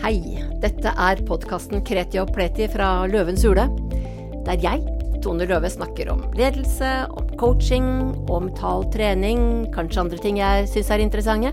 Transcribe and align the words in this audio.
Hei, 0.00 0.40
dette 0.62 0.88
er 0.96 1.18
podkasten 1.28 1.82
Kreti 1.84 2.16
og 2.22 2.30
Pleti 2.32 2.64
fra 2.72 3.02
Løvens 3.04 3.42
hule, 3.44 3.66
der 4.46 4.62
jeg, 4.62 4.80
Tone 5.20 5.44
Løve, 5.44 5.68
snakker 5.68 6.08
om 6.08 6.22
ledelse, 6.38 6.88
om 7.20 7.28
coaching, 7.36 7.84
om 8.32 8.46
mental 8.46 8.86
trening, 8.94 9.68
kanskje 9.74 10.00
andre 10.00 10.22
ting 10.24 10.40
jeg 10.40 10.70
syns 10.72 10.88
er 10.96 11.04
interessante. 11.04 11.52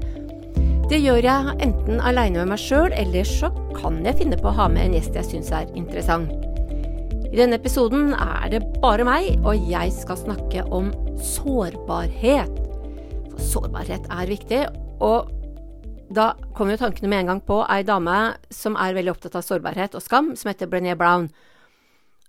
Det 0.87 1.01
gjør 1.03 1.27
jeg 1.27 1.57
enten 1.67 1.99
aleine 1.99 2.39
med 2.39 2.53
meg 2.53 2.63
sjøl, 2.63 2.95
eller 2.95 3.27
så 3.27 3.51
kan 3.75 3.99
jeg 4.07 4.21
finne 4.23 4.39
på 4.39 4.47
å 4.47 4.57
ha 4.61 4.71
med 4.71 4.85
en 4.85 4.95
gjest 4.95 5.19
jeg 5.19 5.31
syns 5.33 5.51
er 5.51 5.67
interessant. 5.75 6.31
I 7.27 7.35
denne 7.35 7.59
episoden 7.59 8.13
er 8.15 8.47
det 8.55 8.63
bare 8.79 9.03
meg, 9.03 9.33
og 9.43 9.59
jeg 9.67 9.91
skal 9.99 10.23
snakke 10.23 10.63
om 10.71 10.93
sårbarhet. 11.19 12.63
For 13.33 13.49
sårbarhet 13.51 14.07
er 14.07 14.31
viktig, 14.31 14.67
og 15.03 15.35
da 16.09 16.31
kom 16.55 16.69
jo 16.71 16.77
tankene 16.79 17.09
med 17.11 17.19
en 17.19 17.31
gang 17.33 17.41
på 17.43 17.59
ei 17.67 17.83
dame 17.87 18.37
som 18.53 18.77
er 18.79 18.95
veldig 18.95 19.11
opptatt 19.11 19.35
av 19.35 19.43
sårbarhet 19.43 19.97
og 19.97 20.03
skam, 20.03 20.31
som 20.39 20.51
heter 20.51 20.69
Brené 20.71 20.95
Brown. 20.95 21.27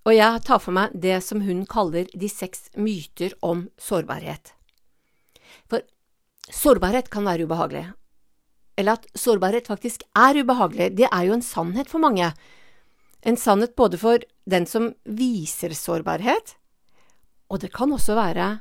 Og 0.07 0.15
jeg 0.15 0.43
tar 0.47 0.59
for 0.63 0.75
meg 0.75 0.95
det 0.95 1.19
som 1.23 1.43
hun 1.45 1.65
kaller 1.69 2.09
de 2.11 2.29
seks 2.31 2.69
myter 2.75 3.35
om 3.45 3.67
sårbarhet. 3.79 4.53
For 5.71 5.83
sårbarhet 6.51 7.11
kan 7.13 7.27
være 7.27 7.47
ubehagelig. 7.47 7.87
Eller 8.79 8.99
at 8.99 9.07
sårbarhet 9.15 9.67
faktisk 9.67 10.05
er 10.15 10.39
ubehagelig, 10.39 10.93
det 10.99 11.07
er 11.07 11.27
jo 11.27 11.35
en 11.35 11.45
sannhet 11.45 11.91
for 11.91 12.03
mange. 12.03 12.31
En 13.27 13.39
sannhet 13.39 13.75
både 13.79 13.99
for 13.99 14.23
den 14.49 14.67
som 14.67 14.93
viser 15.03 15.75
sårbarhet, 15.75 16.55
og 17.49 17.59
det 17.63 17.71
kan 17.73 17.91
også 17.91 18.15
være 18.15 18.53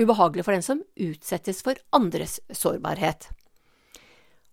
ubehagelig 0.00 0.44
for 0.46 0.56
den 0.56 0.64
som 0.64 0.80
utsettes 0.96 1.60
for 1.64 1.76
andres 1.92 2.38
sårbarhet. 2.48 3.28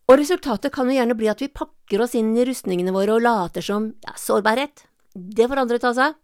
Og 0.10 0.18
resultatet 0.18 0.74
kan 0.74 0.90
jo 0.90 0.96
gjerne 0.98 1.16
bli 1.18 1.30
at 1.30 1.42
vi 1.44 1.52
pakker 1.54 2.02
oss 2.02 2.16
inn 2.18 2.32
i 2.34 2.46
rustningene 2.48 2.94
våre 2.96 3.20
og 3.20 3.22
later 3.22 3.62
som 3.66 3.92
ja, 4.02 4.16
sårbarhet, 4.18 4.88
det 5.14 5.46
får 5.50 5.62
andre 5.62 5.78
ta 5.82 5.94
seg. 5.94 6.16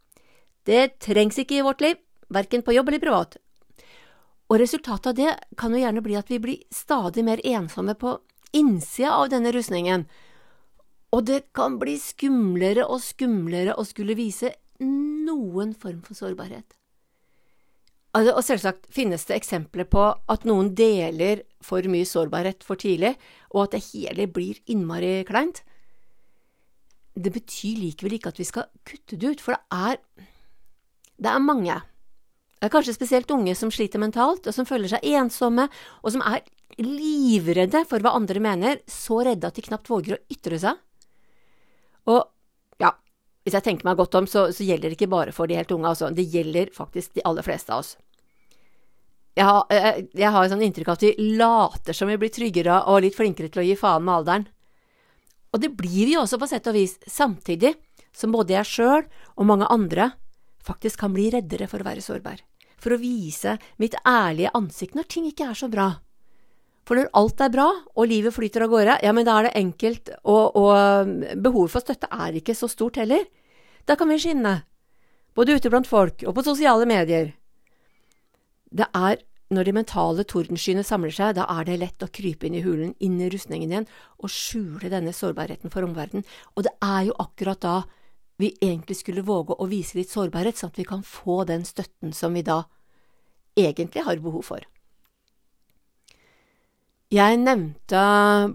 Det 0.65 0.97
trengs 1.05 1.37
ikke 1.37 1.59
i 1.59 1.65
vårt 1.65 1.83
liv, 1.85 1.99
verken 2.33 2.65
på 2.65 2.73
jobb 2.73 2.89
eller 2.89 3.03
privat. 3.03 3.37
Og 4.49 4.57
resultatet 4.61 5.11
av 5.11 5.17
det 5.17 5.35
kan 5.57 5.73
jo 5.73 5.81
gjerne 5.83 6.01
bli 6.05 6.17
at 6.17 6.31
vi 6.33 6.41
blir 6.41 6.63
stadig 6.73 7.25
mer 7.25 7.41
ensomme 7.45 7.93
på 7.97 8.17
innsida 8.57 9.13
av 9.19 9.29
denne 9.33 9.53
rustningen, 9.53 10.07
og 11.13 11.27
det 11.29 11.45
kan 11.55 11.77
bli 11.79 11.95
skumlere 12.01 12.87
og 12.89 13.03
skumlere 13.03 13.75
å 13.77 13.85
skulle 13.87 14.17
vise 14.17 14.51
noen 14.81 15.75
form 15.77 16.01
for 16.03 16.17
sårbarhet. 16.17 16.65
Altså, 18.15 18.31
og 18.31 18.45
selvsagt 18.47 18.85
finnes 18.95 19.25
det 19.27 19.35
eksempler 19.35 19.87
på 19.91 20.03
at 20.31 20.45
noen 20.47 20.69
deler 20.77 21.41
for 21.63 21.83
mye 21.91 22.07
sårbarhet 22.07 22.63
for 22.63 22.79
tidlig, 22.79 23.15
og 23.51 23.65
at 23.65 23.75
det 23.75 23.81
hele 23.89 24.29
blir 24.31 24.61
innmari 24.71 25.17
kleint. 25.27 25.65
Det 27.15 27.33
betyr 27.35 27.81
likevel 27.81 28.15
ikke 28.15 28.31
at 28.31 28.39
vi 28.39 28.47
skal 28.47 28.69
kutte 28.87 29.19
det 29.19 29.35
ut, 29.35 29.43
for 29.43 29.55
det 29.55 29.83
er, 29.91 29.99
det 31.19 31.31
er 31.31 31.43
mange, 31.43 31.75
kanskje 32.71 32.95
spesielt 32.95 33.31
unge, 33.31 33.55
som 33.55 33.71
sliter 33.71 34.01
mentalt, 34.01 34.47
og 34.47 34.55
som 34.55 34.67
føler 34.67 34.89
seg 34.91 35.03
ensomme, 35.15 35.67
og 36.01 36.15
som 36.15 36.23
er 36.25 36.45
livredde 36.81 37.83
for 37.89 38.03
hva 38.03 38.15
andre 38.17 38.41
mener, 38.43 38.79
så 38.89 39.21
redde 39.27 39.47
at 39.47 39.59
de 39.59 39.65
knapt 39.67 39.91
våger 39.91 40.15
å 40.15 40.23
ytre 40.31 40.59
seg. 40.61 40.79
Og 42.11 42.23
ja, 42.81 42.95
hvis 43.43 43.55
jeg 43.57 43.67
tenker 43.67 43.87
meg 43.87 43.99
godt 43.99 44.17
om, 44.19 44.27
så, 44.29 44.47
så 44.55 44.65
gjelder 44.65 44.91
det 44.91 44.99
ikke 44.99 45.11
bare 45.11 45.35
for 45.35 45.51
de 45.51 45.59
helt 45.59 45.71
unge, 45.75 45.91
altså. 45.91 46.11
Det 46.15 46.25
gjelder 46.25 46.73
faktisk 46.75 47.15
de 47.15 47.23
aller 47.27 47.45
fleste 47.45 47.73
av 47.73 47.83
oss. 47.83 47.95
Jeg 49.35 49.45
har, 49.49 49.63
jeg, 49.73 50.05
jeg 50.15 50.31
har 50.31 50.49
sånn 50.51 50.63
inntrykk 50.63 50.89
av 50.89 50.97
at 50.97 51.03
vi 51.03 51.31
later 51.35 51.95
som 51.97 52.07
vi 52.07 52.15
blir 52.19 52.31
tryggere 52.31 52.77
og 52.87 53.01
litt 53.03 53.17
flinkere 53.17 53.51
til 53.51 53.63
å 53.63 53.65
gi 53.67 53.75
faen 53.79 54.05
med 54.05 54.15
alderen. 54.21 54.45
Og 55.51 55.61
det 55.63 55.73
blir 55.75 56.07
vi 56.07 56.15
også 56.19 56.39
på 56.39 56.47
sett 56.51 56.67
og 56.71 56.75
vis, 56.75 56.95
samtidig 57.07 57.73
som 58.15 58.31
både 58.31 58.55
jeg 58.55 58.71
sjøl 58.71 59.03
og 59.35 59.47
mange 59.47 59.67
andre 59.71 60.13
faktisk 60.65 61.03
kan 61.03 61.13
bli 61.15 61.29
reddere 61.33 61.67
for 61.71 61.83
å 61.83 61.87
være 61.87 62.03
sårbar, 62.03 62.39
for 62.79 62.95
å 62.95 62.99
vise 63.01 63.57
mitt 63.81 63.95
ærlige 64.07 64.53
ansikt 64.57 64.95
når 64.97 65.07
ting 65.11 65.29
ikke 65.29 65.51
er 65.51 65.59
så 65.59 65.69
bra. 65.71 65.91
For 66.85 66.99
når 66.99 67.09
alt 67.17 67.41
er 67.41 67.53
bra, 67.53 67.65
og 67.97 68.09
livet 68.11 68.35
flyter 68.35 68.65
av 68.65 68.71
gårde, 68.71 68.99
ja, 69.01 69.13
men 69.15 69.25
da 69.25 69.39
er 69.39 69.47
det 69.47 69.55
enkelt, 69.57 70.11
og, 70.21 70.57
og 70.59 71.39
behovet 71.41 71.73
for 71.73 71.81
støtte 71.81 72.09
er 72.13 72.37
ikke 72.37 72.53
så 72.57 72.69
stort 72.69 72.99
heller. 73.01 73.25
Da 73.89 73.97
kan 73.97 74.09
vi 74.11 74.19
skinne, 74.21 74.59
både 75.35 75.57
ute 75.57 75.71
blant 75.73 75.89
folk 75.89 76.21
og 76.27 76.35
på 76.37 76.45
sosiale 76.45 76.85
medier. 76.89 77.33
Det 78.75 78.87
er 78.91 79.21
når 79.53 79.67
de 79.67 79.73
mentale 79.77 80.23
tordenskyene 80.27 80.83
samler 80.83 81.13
seg, 81.13 81.35
da 81.37 81.45
er 81.53 81.67
det 81.67 81.77
lett 81.81 82.03
å 82.03 82.09
krype 82.11 82.47
inn 82.47 82.57
i 82.57 82.63
hulen, 82.65 82.95
inn 82.99 83.19
i 83.21 83.29
rustningen 83.29 83.71
igjen, 83.71 83.87
og 84.17 84.33
skjule 84.33 84.89
denne 84.91 85.13
sårbarheten 85.13 85.73
for 85.73 85.85
omverdenen. 85.85 86.25
Og 86.57 86.65
det 86.65 86.73
er 86.83 87.05
jo 87.09 87.17
akkurat 87.21 87.61
da 87.61 87.75
vi 88.41 88.51
egentlig 88.59 88.97
skulle 88.99 89.23
våge 89.23 89.55
å 89.55 89.67
vise 89.71 89.99
litt 89.99 90.11
sårbarhet, 90.11 90.57
sånn 90.57 90.73
at 90.73 90.79
vi 90.81 90.87
kan 90.87 91.05
få 91.05 91.43
den 91.47 91.63
støtten 91.67 92.11
som 92.15 92.33
vi 92.35 92.43
da 92.43 92.63
egentlig 93.55 94.03
har 94.03 94.19
behov 94.23 94.49
for. 94.49 94.65
Jeg 97.13 97.37
nevnte 97.39 98.01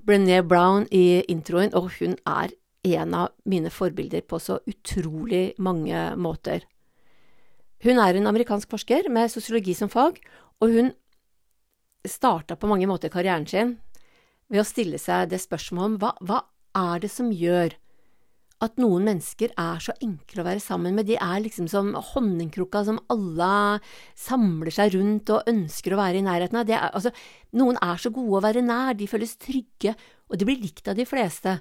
Brené 0.05 0.43
Brown 0.45 0.89
i 0.91 1.23
introen, 1.33 1.71
og 1.73 1.95
hun 2.01 2.19
er 2.29 2.53
en 2.99 3.15
av 3.15 3.33
mine 3.49 3.71
forbilder 3.73 4.27
på 4.27 4.41
så 4.43 4.59
utrolig 4.69 5.53
mange 5.63 6.11
måter. 6.17 6.67
Hun 7.81 8.01
er 8.03 8.17
en 8.17 8.29
amerikansk 8.29 8.71
forsker 8.71 9.09
med 9.13 9.33
sosiologi 9.33 9.75
som 9.77 9.89
fag, 9.93 10.19
og 10.61 10.75
hun 10.75 10.91
starta 12.07 12.57
på 12.57 12.69
mange 12.69 12.89
måter 12.89 13.13
karrieren 13.13 13.47
sin 13.49 13.79
ved 14.51 14.63
å 14.63 14.69
stille 14.69 14.99
seg 15.01 15.31
det 15.31 15.41
spørsmålet 15.41 15.87
om 15.87 15.97
hva, 16.01 16.11
hva 16.21 16.41
er 16.77 17.01
det 17.05 17.11
som 17.13 17.31
gjør 17.33 17.77
at 18.61 18.77
noen 18.81 19.07
mennesker 19.09 19.55
er 19.57 19.81
så 19.81 19.95
enkle 20.05 20.43
å 20.43 20.47
være 20.47 20.61
sammen 20.61 20.97
med, 20.97 21.09
de 21.09 21.17
er 21.17 21.41
liksom 21.41 21.69
som 21.73 21.95
honningkrukka 22.11 22.83
som 22.85 23.01
alle 23.13 23.81
samler 24.19 24.75
seg 24.75 24.93
rundt 24.99 25.33
og 25.33 25.49
ønsker 25.49 25.97
å 25.97 26.01
være 26.03 26.21
i 26.21 26.27
nærheten 26.27 26.61
av. 26.61 26.69
Er, 26.69 26.91
altså, 26.93 27.13
noen 27.57 27.81
er 27.81 28.01
så 28.01 28.13
gode 28.13 28.37
å 28.37 28.45
være 28.45 28.65
nær, 28.67 28.93
de 28.99 29.09
føles 29.09 29.33
trygge, 29.41 29.95
og 30.29 30.37
de 30.37 30.49
blir 30.49 30.61
likt 30.61 30.93
av 30.93 30.99
de 30.99 31.09
fleste. 31.09 31.57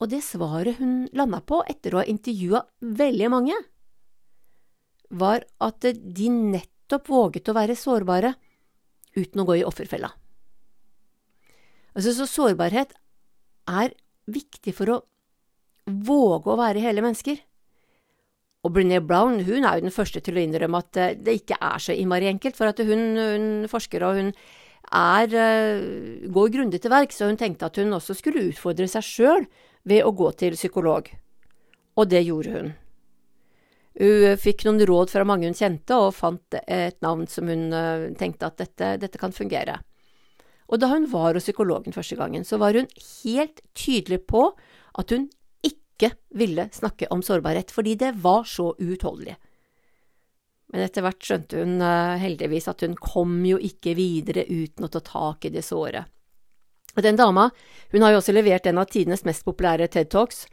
Og 0.00 0.08
det 0.12 0.22
svaret 0.24 0.80
hun 0.80 1.04
landa 1.16 1.42
på 1.44 1.60
etter 1.68 1.92
å 1.92 2.00
ha 2.00 2.08
intervjua 2.08 2.64
veldig 2.96 3.32
mange, 3.32 3.60
var 5.10 5.46
at 5.62 5.86
de 5.94 6.28
nettopp 6.30 7.10
våget 7.10 7.48
å 7.50 7.56
være 7.56 7.78
sårbare 7.78 8.34
uten 9.16 9.42
å 9.42 9.46
gå 9.48 9.60
i 9.60 9.66
offerfella. 9.66 10.10
Altså, 11.96 12.12
så 12.12 12.26
sårbarhet 12.28 12.92
er 13.70 13.94
viktig 14.28 14.74
for 14.76 14.92
å 14.92 15.02
våge 15.86 16.52
å 16.52 16.58
være 16.58 16.82
hele 16.84 17.04
mennesker. 17.04 17.38
Og 18.66 18.72
Brené 18.74 18.98
Brown 19.00 19.38
hun 19.46 19.64
er 19.64 19.78
jo 19.78 19.86
den 19.86 19.94
første 19.94 20.20
til 20.24 20.36
å 20.36 20.42
innrømme 20.42 20.80
at 20.82 20.98
eh, 20.98 21.14
det 21.14 21.38
ikke 21.40 21.58
er 21.62 21.82
så 21.82 21.94
innmari 21.94 22.28
enkelt, 22.28 22.56
for 22.58 22.68
at 22.72 22.82
hun, 22.82 23.04
hun 23.16 23.46
forsker 23.70 24.02
og 24.02 24.18
hun 24.18 24.32
er, 24.90 25.30
eh, 25.30 26.26
går 26.34 26.50
grundig 26.54 26.82
til 26.82 26.92
verks, 26.92 27.20
og 27.22 27.30
hun 27.30 27.38
tenkte 27.40 27.70
at 27.70 27.78
hun 27.78 27.94
også 27.96 28.18
skulle 28.18 28.48
utfordre 28.50 28.88
seg 28.90 29.06
sjøl 29.06 29.46
ved 29.86 30.02
å 30.02 30.14
gå 30.18 30.32
til 30.42 30.58
psykolog. 30.58 31.08
Og 31.96 32.10
det 32.10 32.26
gjorde 32.26 32.56
hun. 32.56 32.74
Hun 33.96 34.36
fikk 34.36 34.66
noen 34.66 34.82
råd 34.88 35.12
fra 35.12 35.24
mange 35.24 35.48
hun 35.48 35.56
kjente, 35.56 35.96
og 35.96 36.14
fant 36.16 36.58
et 36.66 36.98
navn 37.04 37.24
som 37.30 37.48
hun 37.48 37.70
eh, 37.72 38.10
tenkte 38.18 38.50
at 38.50 38.58
dette, 38.60 38.96
dette 39.00 39.20
kan 39.20 39.32
fungere. 39.32 39.78
Og 40.66 40.82
da 40.82 40.90
hun 40.90 41.06
var 41.08 41.36
hos 41.36 41.46
psykologen 41.46 41.94
første 41.94 42.18
gangen, 42.18 42.44
så 42.44 42.58
var 42.60 42.76
hun 42.76 42.88
helt 43.24 43.62
tydelig 43.78 44.24
på 44.28 44.50
at 45.00 45.14
hun 45.14 45.28
ikke 45.64 46.12
ville 46.36 46.68
snakke 46.74 47.08
om 47.14 47.22
sårbarhet, 47.24 47.72
fordi 47.72 47.94
det 48.00 48.12
var 48.20 48.44
så 48.44 48.72
uutholdelig. 48.76 49.36
Men 50.74 50.82
etter 50.82 51.04
hvert 51.06 51.22
skjønte 51.22 51.62
hun 51.62 51.78
eh, 51.80 52.18
heldigvis 52.20 52.68
at 52.68 52.82
hun 52.84 52.98
kom 52.98 53.38
jo 53.46 53.56
ikke 53.62 53.94
videre 53.96 54.44
uten 54.50 54.84
å 54.84 54.92
ta 54.92 55.00
tak 55.00 55.46
i 55.46 55.54
det 55.54 55.64
såret. 55.64 56.10
Og 56.96 57.04
den 57.04 57.18
dama, 57.18 57.50
hun 57.92 58.02
har 58.02 58.14
jo 58.14 58.20
også 58.22 58.34
levert 58.34 58.66
en 58.66 58.80
av 58.80 58.88
tidenes 58.90 59.24
mest 59.28 59.44
populære 59.46 59.88
TED 59.92 60.10
Talks, 60.12 60.46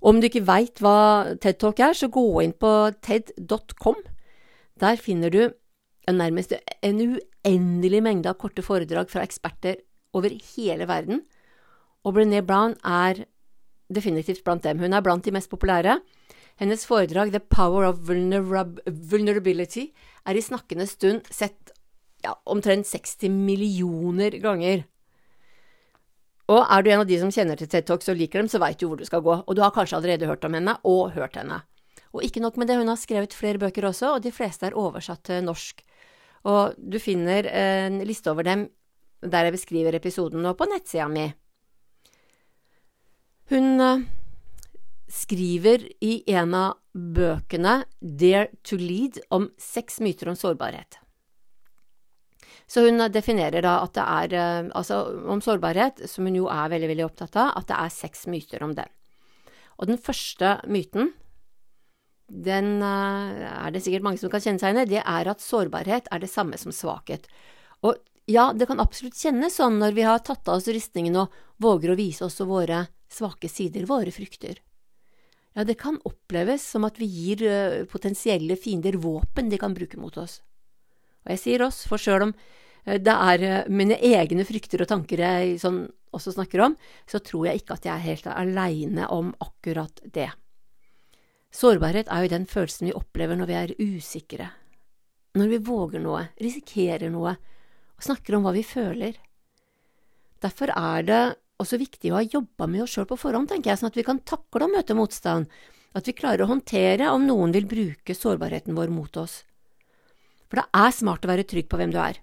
om 0.00 0.20
du 0.20 0.28
ikke 0.28 0.46
veit 0.46 0.82
hva 0.82 1.34
TED 1.42 1.58
Talk 1.62 1.80
er, 1.82 1.96
så 1.96 2.10
gå 2.12 2.24
inn 2.44 2.54
på 2.54 2.72
ted.com. 3.02 3.98
Der 4.78 5.00
finner 5.02 5.32
du 5.34 5.42
nærmest 6.08 6.54
en 6.82 7.00
uendelig 7.04 8.02
mengde 8.04 8.30
av 8.30 8.38
korte 8.40 8.64
foredrag 8.64 9.10
fra 9.10 9.24
eksperter 9.26 9.80
over 10.16 10.32
hele 10.54 10.86
verden, 10.88 11.24
og 12.06 12.14
Brené 12.16 12.40
Brown 12.46 12.76
er 12.86 13.26
definitivt 13.92 14.44
blant 14.44 14.64
dem. 14.64 14.78
Hun 14.80 14.94
er 14.94 15.04
blant 15.04 15.24
de 15.24 15.34
mest 15.34 15.50
populære. 15.50 15.98
Hennes 16.58 16.84
foredrag 16.86 17.32
The 17.32 17.40
Power 17.40 17.86
of 17.88 18.00
Vulnerability 18.08 19.88
er 20.26 20.38
i 20.38 20.44
snakkende 20.44 20.86
stund 20.90 21.28
sett 21.30 21.72
ja, 22.24 22.34
omtrent 22.46 22.88
60 22.88 23.30
millioner 23.30 24.38
ganger. 24.42 24.84
Og 26.48 26.62
er 26.64 26.84
du 26.84 26.90
en 26.90 27.02
av 27.02 27.08
de 27.08 27.18
som 27.20 27.32
kjenner 27.32 27.58
til 27.60 27.68
TED 27.68 27.88
Talks 27.88 28.08
og 28.08 28.16
liker 28.16 28.40
dem, 28.40 28.48
så 28.48 28.60
veit 28.62 28.80
du 28.80 28.86
hvor 28.88 29.00
du 29.00 29.04
skal 29.04 29.24
gå, 29.24 29.34
og 29.44 29.56
du 29.56 29.60
har 29.60 29.74
kanskje 29.74 29.98
allerede 29.98 30.30
hørt 30.30 30.46
om 30.48 30.56
henne, 30.56 30.78
og 30.88 31.12
hørt 31.16 31.36
henne. 31.36 31.60
Og 32.16 32.24
ikke 32.24 32.40
nok 32.40 32.56
med 32.56 32.70
det, 32.70 32.78
hun 32.80 32.88
har 32.88 32.96
skrevet 32.96 33.36
flere 33.36 33.60
bøker 33.60 33.84
også, 33.90 34.14
og 34.16 34.24
de 34.24 34.32
fleste 34.32 34.70
er 34.70 34.76
oversatt 34.78 35.26
til 35.28 35.44
norsk. 35.44 35.82
Og 36.48 36.78
du 36.78 36.96
finner 37.02 37.50
en 37.52 38.00
liste 38.08 38.32
over 38.32 38.46
dem 38.48 38.68
der 39.18 39.48
jeg 39.48 39.56
beskriver 39.56 39.96
episoden 39.98 40.44
nå 40.46 40.54
på 40.54 40.68
nettsida 40.70 41.08
mi. 41.10 41.26
Hun 43.50 43.82
uh, 43.82 44.04
skriver 45.10 45.88
i 46.04 46.20
en 46.30 46.54
av 46.54 46.78
bøkene 46.94 47.80
Dare 47.98 48.46
to 48.62 48.78
Lead 48.78 49.18
om 49.34 49.50
seks 49.58 49.98
myter 50.04 50.30
om 50.30 50.38
sårbarhet. 50.38 51.00
Så 52.68 52.84
hun 52.84 53.00
definerer 53.12 53.64
da 53.64 53.78
at 53.80 53.94
det 53.96 54.04
er, 54.04 54.34
uh, 54.36 54.72
altså 54.76 55.00
om 55.32 55.40
sårbarhet, 55.44 56.04
som 56.10 56.28
hun 56.28 56.36
jo 56.36 56.50
er 56.52 56.68
veldig, 56.72 56.90
veldig 56.92 57.06
opptatt 57.06 57.38
av, 57.40 57.54
at 57.56 57.70
det 57.70 57.78
er 57.78 57.94
seks 57.94 58.26
myter 58.28 58.64
om 58.64 58.74
den. 58.76 58.92
Og 59.78 59.88
den 59.88 60.00
første 60.02 60.58
myten, 60.68 61.14
den 62.28 62.82
uh, 62.84 63.64
er 63.64 63.72
det 63.72 63.80
sikkert 63.86 64.04
mange 64.04 64.20
som 64.20 64.32
kan 64.32 64.44
kjenne 64.44 64.60
seg 64.60 64.74
igjen 64.74 64.84
i, 64.84 64.92
det 64.92 65.00
er 65.00 65.32
at 65.32 65.44
sårbarhet 65.44 66.12
er 66.12 66.20
det 66.20 66.28
samme 66.28 66.60
som 66.60 66.74
svakhet. 66.74 67.24
Og 67.80 67.96
ja, 68.28 68.50
det 68.52 68.68
kan 68.68 68.82
absolutt 68.82 69.16
kjennes 69.16 69.56
sånn 69.56 69.78
når 69.80 69.94
vi 69.96 70.04
har 70.04 70.20
tatt 70.20 70.48
av 70.50 70.60
oss 70.60 70.68
rustningen 70.68 71.16
og 71.16 71.32
våger 71.64 71.94
å 71.94 71.96
vise 71.96 72.26
også 72.26 72.44
våre 72.50 72.84
svake 73.08 73.48
sider, 73.48 73.88
våre 73.88 74.12
frykter. 74.12 74.60
Ja, 75.56 75.64
det 75.64 75.78
kan 75.80 75.96
oppleves 76.04 76.66
som 76.68 76.84
at 76.84 77.00
vi 77.00 77.08
gir 77.08 77.46
uh, 77.48 77.86
potensielle 77.88 78.60
fiender 78.60 79.00
våpen 79.00 79.48
de 79.48 79.56
kan 79.56 79.72
bruke 79.72 79.96
mot 79.96 80.20
oss. 80.20 80.42
Og 81.28 81.34
jeg 81.36 81.42
sier 81.44 81.64
oss, 81.66 81.84
for 81.84 82.00
sjøl 82.00 82.30
om 82.30 82.34
uh, 82.34 82.96
det 82.96 83.14
er 83.14 83.44
uh, 83.44 83.70
mine 83.70 84.00
egne 84.00 84.48
frykter 84.48 84.82
og 84.82 84.90
tanker 84.90 85.20
jeg 85.20 85.58
sånn, 85.60 85.84
også 86.16 86.32
snakker 86.32 86.64
om, 86.64 86.76
så 87.04 87.20
tror 87.20 87.50
jeg 87.50 87.60
ikke 87.60 87.76
at 87.76 87.84
jeg 87.84 87.92
er 87.94 88.06
helt 88.06 88.28
aleine 88.32 89.08
om 89.12 89.34
akkurat 89.44 90.00
det. 90.08 90.30
Sårbarhet 91.52 92.08
er 92.12 92.24
jo 92.24 92.32
den 92.32 92.46
følelsen 92.48 92.88
vi 92.88 92.96
opplever 92.96 93.36
når 93.36 93.48
vi 93.48 93.56
er 93.58 93.76
usikre, 93.80 94.50
når 95.36 95.52
vi 95.52 95.60
våger 95.68 96.02
noe, 96.04 96.26
risikerer 96.40 97.12
noe, 97.12 97.34
og 97.98 98.04
snakker 98.04 98.36
om 98.36 98.44
hva 98.46 98.54
vi 98.56 98.64
føler. 98.64 99.16
Derfor 100.40 100.72
er 100.72 101.06
det 101.08 101.22
også 101.58 101.80
viktig 101.80 102.12
å 102.12 102.20
ha 102.20 102.26
jobba 102.26 102.68
med 102.70 102.84
oss 102.84 102.94
sjøl 102.94 103.08
på 103.10 103.18
forhånd, 103.18 103.50
tenker 103.50 103.72
jeg, 103.72 103.80
sånn 103.80 103.90
at 103.90 103.98
vi 103.98 104.06
kan 104.06 104.22
takle 104.28 104.68
å 104.68 104.72
møte 104.72 104.96
motstand, 104.96 105.48
at 105.96 106.06
vi 106.06 106.14
klarer 106.14 106.44
å 106.44 106.52
håndtere 106.52 107.10
om 107.10 107.24
noen 107.26 107.54
vil 107.54 107.66
bruke 107.68 108.14
sårbarheten 108.14 108.76
vår 108.76 108.92
mot 108.94 109.16
oss. 109.18 109.40
For 110.48 110.60
det 110.60 110.66
er 110.80 110.94
smart 110.96 111.26
å 111.26 111.30
være 111.30 111.46
trygg 111.48 111.68
på 111.68 111.80
hvem 111.80 111.92
du 111.92 111.98
er, 112.00 112.20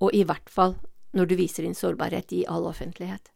og 0.00 0.14
i 0.16 0.24
hvert 0.28 0.52
fall 0.52 0.76
når 1.16 1.30
du 1.30 1.38
viser 1.40 1.66
din 1.66 1.76
sårbarhet 1.76 2.32
i 2.36 2.44
all 2.46 2.68
offentlighet. 2.68 3.32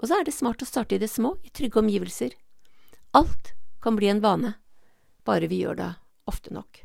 Og 0.00 0.08
så 0.08 0.18
er 0.18 0.26
det 0.26 0.34
smart 0.34 0.64
å 0.64 0.68
starte 0.68 0.96
i 0.96 1.02
det 1.02 1.10
små, 1.12 1.36
i 1.46 1.52
trygge 1.54 1.78
omgivelser. 1.82 2.34
Alt 3.14 3.52
kan 3.84 3.94
bli 3.98 4.10
en 4.10 4.24
vane, 4.24 4.56
bare 5.24 5.48
vi 5.50 5.62
gjør 5.62 5.78
det 5.78 5.92
ofte 6.30 6.54
nok. 6.54 6.80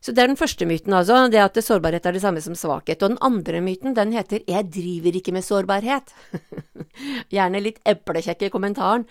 Så 0.00 0.12
det 0.14 0.22
er 0.22 0.30
den 0.30 0.38
første 0.38 0.66
myten, 0.68 0.94
altså, 0.94 1.24
det 1.32 1.40
at 1.42 1.56
sårbarhet 1.58 2.04
er 2.06 2.14
det 2.14 2.22
samme 2.22 2.40
som 2.44 2.54
svakhet. 2.54 3.00
Og 3.02 3.14
den 3.14 3.22
andre 3.24 3.62
myten, 3.64 3.96
den 3.96 4.12
heter 4.14 4.44
Jeg 4.46 4.68
driver 4.70 5.16
ikke 5.18 5.32
med 5.34 5.44
sårbarhet. 5.44 6.12
Gjerne 7.34 7.62
litt 7.64 7.80
eplekjekk 7.88 8.46
i 8.46 8.52
kommentaren. 8.52 9.06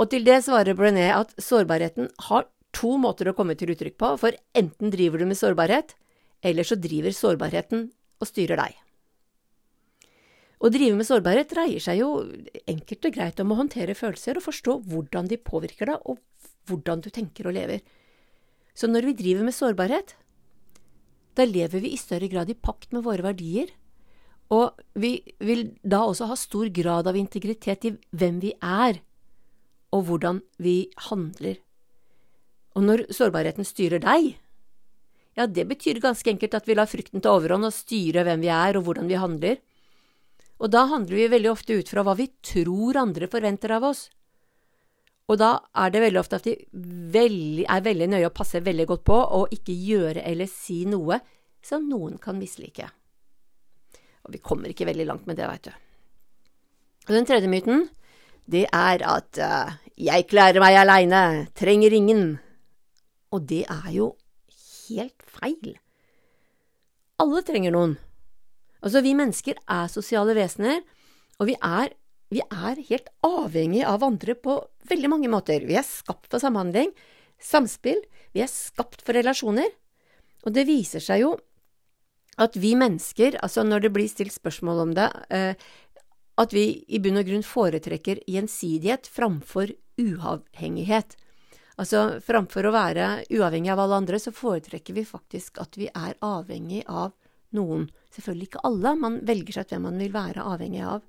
Og 0.00 0.08
til 0.10 0.24
det 0.26 0.40
svarer 0.46 0.78
Brené 0.78 1.10
at 1.12 1.34
sårbarheten 1.38 2.08
har 2.30 2.46
to 2.74 2.96
måter 3.00 3.30
å 3.30 3.36
komme 3.36 3.56
til 3.58 3.72
uttrykk 3.74 3.96
på, 4.00 4.14
for 4.20 4.36
enten 4.56 4.92
driver 4.92 5.22
du 5.22 5.28
med 5.30 5.38
sårbarhet, 5.38 5.94
eller 6.44 6.66
så 6.66 6.76
driver 6.76 7.14
sårbarheten 7.14 7.86
og 8.20 8.28
styrer 8.28 8.60
deg. 8.60 8.80
Å 10.64 10.70
drive 10.72 10.96
med 10.96 11.06
sårbarhet 11.08 11.50
dreier 11.50 11.82
seg 11.82 11.98
jo 12.00 12.10
enkelt 12.70 13.08
og 13.08 13.16
greit 13.16 13.40
om 13.42 13.52
å 13.52 13.58
håndtere 13.58 13.96
følelser 13.98 14.38
og 14.38 14.46
forstå 14.46 14.78
hvordan 14.88 15.28
de 15.28 15.40
påvirker 15.40 15.90
deg, 15.90 16.04
og 16.08 16.20
hvordan 16.70 17.02
du 17.04 17.10
tenker 17.12 17.50
og 17.50 17.56
lever. 17.58 17.82
Så 18.74 18.88
når 18.88 19.10
vi 19.10 19.18
driver 19.18 19.44
med 19.44 19.56
sårbarhet, 19.56 20.14
da 21.34 21.44
lever 21.46 21.82
vi 21.82 21.92
i 21.92 22.00
større 22.00 22.30
grad 22.30 22.50
i 22.50 22.56
pakt 22.56 22.94
med 22.94 23.04
våre 23.04 23.26
verdier, 23.26 23.72
og 24.54 24.80
vi 25.00 25.18
vil 25.42 25.66
da 25.82 26.04
også 26.04 26.28
ha 26.30 26.36
stor 26.38 26.68
grad 26.72 27.08
av 27.10 27.18
integritet 27.18 27.88
i 27.88 27.94
hvem 28.14 28.40
vi 28.42 28.54
er, 28.60 29.00
og 29.94 30.08
hvordan 30.08 30.40
vi 30.62 30.88
handler. 31.10 31.58
Og 32.74 32.82
når 32.82 33.04
sårbarheten 33.14 33.66
styrer 33.66 34.02
deg, 34.02 34.34
ja, 35.34 35.46
det 35.46 35.66
betyr 35.70 36.02
ganske 36.02 36.30
enkelt 36.30 36.54
at 36.54 36.66
vi 36.68 36.76
lar 36.78 36.90
frykten 36.90 37.22
ta 37.22 37.34
overhånd 37.34 37.66
og 37.66 37.74
styre 37.74 38.22
hvem 38.26 38.42
vi 38.44 38.50
er 38.54 38.78
og 38.78 38.86
hvordan 38.86 39.10
vi 39.10 39.18
handler. 39.18 39.60
Og 40.62 40.70
da 40.70 40.84
handler 40.90 41.18
vi 41.18 41.30
veldig 41.32 41.50
ofte 41.50 41.78
ut 41.80 41.90
fra 41.90 42.04
hva 42.06 42.14
vi 42.18 42.28
tror 42.44 43.00
andre 43.00 43.28
forventer 43.30 43.74
av 43.74 43.88
oss. 43.90 44.06
Og 45.30 45.38
da 45.40 45.56
er 45.80 45.90
det 45.90 46.02
veldig 46.04 46.20
ofte 46.20 46.38
at 46.38 46.46
de 46.46 46.54
veldig, 47.14 47.64
er 47.64 47.86
veldig 47.86 48.10
nøye 48.12 48.28
og 48.28 48.36
passer 48.36 48.64
veldig 48.64 48.86
godt 48.90 49.06
på 49.08 49.16
å 49.16 49.40
ikke 49.54 49.74
gjøre 49.74 50.22
eller 50.22 50.50
si 50.50 50.82
noe 50.88 51.18
som 51.64 51.86
noen 51.88 52.18
kan 52.20 52.36
mislike. 52.38 52.90
Og 54.24 54.36
vi 54.36 54.42
kommer 54.44 54.70
ikke 54.70 54.86
veldig 54.88 55.06
langt 55.08 55.26
med 55.28 55.40
det, 55.40 55.48
veit 55.48 55.68
du. 55.68 55.72
Og 57.08 57.12
den 57.16 57.26
tredje 57.28 57.48
myten, 57.50 57.86
det 58.48 58.66
er 58.68 59.04
at 59.08 59.40
uh, 59.40 59.74
jeg 60.00 60.28
klarer 60.28 60.60
meg 60.60 60.76
aleine, 60.80 61.48
trenger 61.56 61.92
ingen. 61.96 62.24
Og 63.34 63.46
det 63.50 63.64
er 63.66 63.90
jo 63.94 64.12
helt 64.86 65.26
feil. 65.26 65.74
Alle 67.20 67.42
trenger 67.46 67.74
noen. 67.74 67.98
Altså, 68.84 69.00
vi 69.04 69.14
mennesker 69.16 69.58
er 69.70 69.90
sosiale 69.90 70.34
vesener, 70.36 70.82
og 71.40 71.48
vi 71.50 71.58
er 71.58 71.94
vi 72.34 72.40
er 72.42 72.80
helt 72.88 73.10
avhengig 73.22 73.84
av 73.86 74.02
andre 74.02 74.34
på 74.34 74.56
veldig 74.90 75.10
mange 75.12 75.30
måter. 75.30 75.62
Vi 75.68 75.76
er 75.78 75.86
skapt 75.86 76.26
for 76.32 76.42
samhandling, 76.42 76.90
samspill, 77.38 78.00
vi 78.34 78.42
er 78.42 78.50
skapt 78.50 79.04
for 79.04 79.14
relasjoner. 79.14 79.68
Og 80.42 80.54
det 80.56 80.66
viser 80.66 81.04
seg 81.04 81.22
jo 81.22 81.34
at 82.40 82.56
vi 82.58 82.72
mennesker, 82.74 83.38
altså 83.44 83.62
når 83.62 83.84
det 83.84 83.92
blir 83.94 84.10
stilt 84.10 84.34
spørsmål 84.34 84.82
om 84.88 84.94
det, 84.96 85.06
eh, 85.30 85.54
at 86.34 86.54
vi 86.56 86.82
i 86.90 86.98
bunn 86.98 87.20
og 87.20 87.28
grunn 87.28 87.46
foretrekker 87.46 88.24
gjensidighet 88.26 89.06
framfor 89.06 89.70
uavhengighet. 90.00 91.14
Altså 91.80 92.20
framfor 92.22 92.68
å 92.68 92.74
være 92.74 93.08
uavhengig 93.34 93.72
av 93.72 93.82
alle 93.82 93.98
andre, 94.02 94.20
så 94.22 94.30
foretrekker 94.34 94.94
vi 94.94 95.06
faktisk 95.06 95.58
at 95.62 95.74
vi 95.78 95.88
er 95.90 96.14
avhengig 96.22 96.84
av 96.86 97.12
noen. 97.54 97.88
Selvfølgelig 98.14 98.50
ikke 98.50 98.64
alle, 98.68 98.94
man 98.98 99.18
velger 99.26 99.58
seg 99.58 99.74
hvem 99.74 99.88
man 99.88 99.98
vil 99.98 100.14
være 100.14 100.46
avhengig 100.54 100.84
av. 100.86 101.02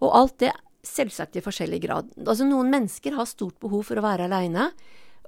Og 0.00 0.16
alt 0.16 0.38
det 0.40 0.54
selvsagt 0.86 1.36
i 1.36 1.44
forskjellig 1.44 1.80
grad. 1.84 2.12
Altså 2.24 2.46
Noen 2.48 2.70
mennesker 2.72 3.16
har 3.18 3.28
stort 3.28 3.58
behov 3.60 3.84
for 3.90 4.00
å 4.00 4.04
være 4.04 4.28
aleine, 4.30 4.70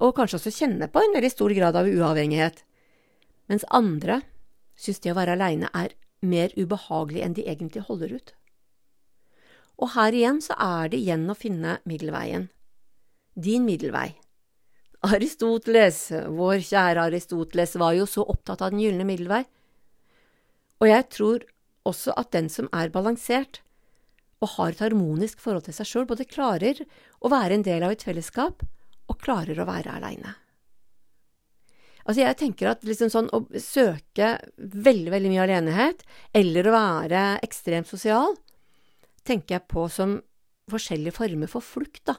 og 0.00 0.14
kanskje 0.16 0.38
også 0.40 0.54
kjenne 0.56 0.88
på 0.88 1.02
en 1.02 1.12
veldig 1.14 1.30
stor 1.30 1.52
grad 1.52 1.76
av 1.76 1.88
uavhengighet, 1.88 2.62
mens 3.52 3.66
andre 3.68 4.22
syns 4.80 5.02
det 5.04 5.12
å 5.12 5.18
være 5.18 5.36
aleine 5.36 5.68
er 5.76 5.92
mer 6.24 6.54
ubehagelig 6.56 7.20
enn 7.26 7.36
de 7.36 7.44
egentlig 7.50 7.84
holder 7.84 8.16
ut. 8.16 8.32
Og 9.82 9.92
her 9.96 10.14
igjen 10.16 10.40
så 10.44 10.56
er 10.56 10.92
det 10.92 11.00
igjen 11.02 11.28
å 11.28 11.36
finne 11.36 11.80
middelveien. 11.88 12.48
Din 13.34 13.66
middelvei. 13.66 14.12
Aristoteles, 15.02 16.12
vår 16.30 16.60
kjære 16.62 17.08
Aristoteles, 17.08 17.74
var 17.80 17.96
jo 17.96 18.06
så 18.06 18.22
opptatt 18.22 18.62
av 18.62 18.70
den 18.70 18.82
gylne 18.84 19.06
middelvei. 19.08 19.42
Og 20.82 20.90
jeg 20.90 21.08
tror 21.14 21.46
også 21.88 22.14
at 22.18 22.30
den 22.34 22.48
som 22.52 22.68
er 22.74 22.92
balansert, 22.94 23.60
og 24.42 24.56
har 24.56 24.72
et 24.72 24.82
harmonisk 24.82 25.42
forhold 25.42 25.66
til 25.66 25.74
seg 25.76 25.88
sjøl, 25.88 26.06
både 26.10 26.26
klarer 26.26 26.82
å 27.22 27.30
være 27.30 27.58
en 27.58 27.66
del 27.66 27.84
av 27.86 27.94
et 27.94 28.02
fellesskap 28.02 28.64
og 29.10 29.20
klarer 29.22 29.58
å 29.58 29.66
være 29.68 29.94
aleine. 29.94 30.36
Altså, 32.02 32.24
jeg 32.24 32.38
tenker 32.40 32.72
at 32.72 32.82
liksom 32.86 33.12
sånn 33.12 33.28
å 33.30 33.44
søke 33.62 34.34
veldig, 34.58 35.10
veldig 35.14 35.30
mye 35.30 35.44
alenehet, 35.44 36.02
eller 36.34 36.66
å 36.66 36.74
være 36.74 37.22
ekstremt 37.46 37.90
sosial, 37.90 38.34
tenker 39.22 39.58
jeg 39.58 39.68
på 39.70 39.86
som 39.90 40.16
forskjellige 40.70 41.14
former 41.14 41.50
for 41.50 41.62
flukt, 41.62 42.02
da. 42.10 42.16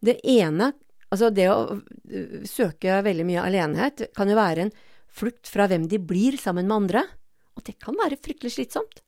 Det 0.00 0.16
ene, 0.28 0.72
altså 1.16 1.32
det 1.34 1.48
å 1.50 1.58
øh, 1.74 2.44
søke 2.48 3.00
veldig 3.06 3.26
mye 3.26 3.48
alenehet, 3.48 4.06
kan 4.16 4.30
jo 4.30 4.38
være 4.38 4.66
en 4.66 4.74
flukt 5.16 5.48
fra 5.48 5.66
hvem 5.70 5.88
de 5.88 6.00
blir 6.02 6.36
sammen 6.40 6.68
med 6.68 6.76
andre, 6.76 7.04
og 7.56 7.64
det 7.66 7.78
kan 7.80 7.96
være 7.96 8.20
fryktelig 8.20 8.54
slitsomt. 8.58 9.00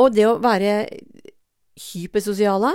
Og 0.00 0.12
det 0.16 0.26
å 0.28 0.38
være 0.40 0.86
hypersosiale 1.92 2.72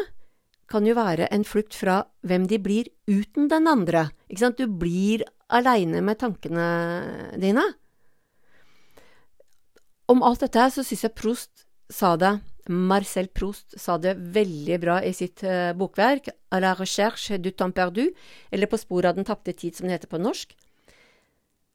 kan 0.72 0.86
jo 0.88 0.96
være 0.96 1.28
en 1.34 1.44
flukt 1.46 1.76
fra 1.76 2.00
hvem 2.26 2.48
de 2.50 2.58
blir 2.62 2.90
uten 3.10 3.50
den 3.52 3.68
andre. 3.68 4.08
Ikke 4.30 4.46
sant? 4.46 4.62
Du 4.62 4.72
blir 4.82 5.26
aleine 5.52 6.02
med 6.06 6.22
tankene 6.22 6.68
dine. 7.42 7.66
Om 10.12 10.24
alt 10.28 10.46
dette 10.46 10.70
så 10.74 10.86
syns 10.86 11.06
jeg 11.06 11.18
Prost 11.18 11.66
sa 11.92 12.16
det, 12.20 12.38
Marcel 12.72 13.28
Proust 13.28 13.76
sa 13.80 13.98
det 14.00 14.16
veldig 14.36 14.80
bra 14.82 14.98
i 15.04 15.12
sitt 15.16 15.44
uh, 15.44 15.72
bokverk 15.78 16.30
A 16.52 16.60
la 16.64 16.74
recherche 16.78 17.38
du 17.38 17.52
temps 17.52 17.76
perdu, 17.76 18.10
eller 18.52 18.72
På 18.72 18.80
sporet 18.80 19.12
av 19.12 19.20
den 19.20 19.28
tapte 19.28 19.54
tid, 19.54 19.76
som 19.76 19.88
det 19.88 20.00
heter 20.00 20.12
på 20.12 20.22
norsk. 20.22 20.56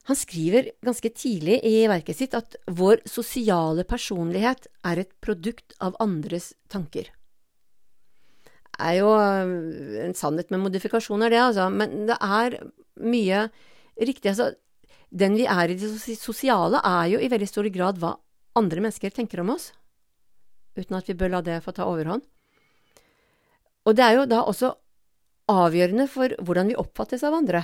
Han 0.07 0.15
skriver 0.15 0.69
ganske 0.85 1.09
tidlig 1.11 1.59
i 1.67 1.83
verket 1.91 2.15
sitt 2.15 2.35
at 2.37 2.55
vår 2.71 3.01
sosiale 3.09 3.83
personlighet 3.83 4.69
er 4.87 5.01
et 5.03 5.09
produkt 5.19 5.75
av 5.83 5.97
andres 5.99 6.53
tanker. 6.71 7.09
Det 8.77 8.87
er 8.87 8.99
jo 9.01 9.09
øh, 9.17 10.05
en 10.05 10.15
sannhet 10.15 10.53
med 10.53 10.61
modifikasjoner, 10.63 11.33
det, 11.33 11.41
altså, 11.41 11.67
men 11.73 12.05
det 12.07 12.15
er 12.23 12.55
mye 13.03 13.47
riktig. 13.99 14.31
Altså, 14.31 14.53
den 15.11 15.35
vi 15.35 15.47
er 15.49 15.73
i 15.73 15.77
det 15.81 15.91
sosiale, 16.15 16.79
er 16.85 17.11
jo 17.11 17.19
i 17.19 17.29
veldig 17.33 17.49
stor 17.49 17.67
grad 17.73 17.99
hva 17.99 18.15
andre 18.55 18.85
mennesker 18.85 19.11
tenker 19.11 19.43
om 19.43 19.51
oss. 19.57 19.73
Uten 20.77 20.97
at 20.97 21.07
vi 21.09 21.15
bør 21.17 21.35
la 21.35 21.41
det 21.45 21.61
få 21.65 21.73
ta 21.75 21.87
overhånd. 21.89 22.25
Og 23.87 23.95
det 23.95 24.03
er 24.03 24.17
jo 24.17 24.27
da 24.29 24.43
også 24.43 24.73
avgjørende 25.47 26.07
for 26.11 26.33
hvordan 26.43 26.71
vi 26.71 26.79
oppfattes 26.79 27.23
av 27.23 27.37
andre. 27.37 27.63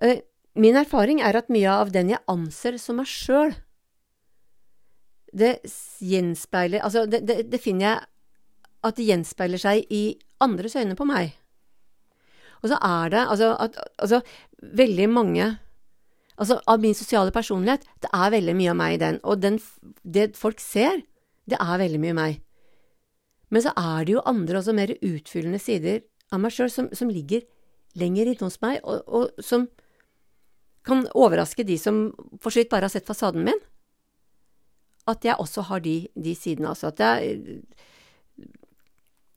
Eh, 0.00 0.22
min 0.56 0.76
erfaring 0.76 1.20
er 1.20 1.36
at 1.36 1.52
mye 1.52 1.68
av 1.68 1.92
den 1.92 2.14
jeg 2.14 2.24
anser 2.32 2.78
som 2.80 3.00
meg 3.00 3.08
sjøl, 3.10 3.54
det 5.36 5.58
gjenspeiler 6.00 6.80
Altså, 6.80 7.02
det, 7.04 7.26
det, 7.28 7.42
det 7.52 7.60
finner 7.60 7.84
jeg 7.90 8.06
at 8.86 8.96
det 8.96 9.08
gjenspeiler 9.08 9.60
seg 9.60 9.90
i 9.92 10.16
andres 10.40 10.76
øyne 10.78 10.96
på 10.96 11.04
meg. 11.08 11.34
Og 12.62 12.70
så 12.72 12.78
er 12.80 13.12
det 13.12 13.22
altså, 13.26 13.50
at, 13.60 13.76
altså 14.00 14.22
veldig 14.62 15.08
mange 15.12 15.50
Altså, 16.36 16.58
av 16.68 16.80
min 16.82 16.94
sosiale 16.94 17.32
personlighet, 17.32 17.86
det 18.04 18.10
er 18.12 18.32
veldig 18.34 18.54
mye 18.58 18.72
av 18.72 18.76
meg 18.76 18.96
i 18.96 19.00
den. 19.00 19.20
Og 19.24 19.40
den, 19.40 19.56
det 20.04 20.34
folk 20.36 20.60
ser, 20.60 21.00
det 21.48 21.56
er 21.62 21.80
veldig 21.80 22.00
mye 22.02 22.16
meg. 22.16 22.42
Men 23.54 23.62
så 23.64 23.72
er 23.78 24.04
det 24.04 24.16
jo 24.16 24.24
andre, 24.26 24.58
også 24.58 24.74
mer 24.76 24.92
utfyllende 24.96 25.60
sider 25.62 26.02
av 26.34 26.42
meg 26.42 26.54
sjøl 26.54 26.70
som, 26.72 26.90
som, 26.96 27.10
ligger 27.12 27.46
lenger 27.96 28.28
inne 28.28 28.48
hos 28.48 28.58
meg, 28.64 28.80
og, 28.82 29.06
og, 29.06 29.44
som 29.44 29.68
kan 30.86 31.06
overraske 31.16 31.64
de 31.66 31.78
som 31.80 32.10
for 32.42 32.52
så 32.52 32.60
vidt 32.60 32.72
bare 32.74 32.90
har 32.90 32.92
sett 32.92 33.08
fasaden 33.08 33.46
min. 33.46 33.62
At 35.06 35.24
jeg 35.24 35.38
også 35.38 35.64
har 35.70 35.82
de, 35.84 35.96
de 36.18 36.34
sidene, 36.34 36.72
altså. 36.74 36.90
At 36.90 37.00
jeg 37.00 37.62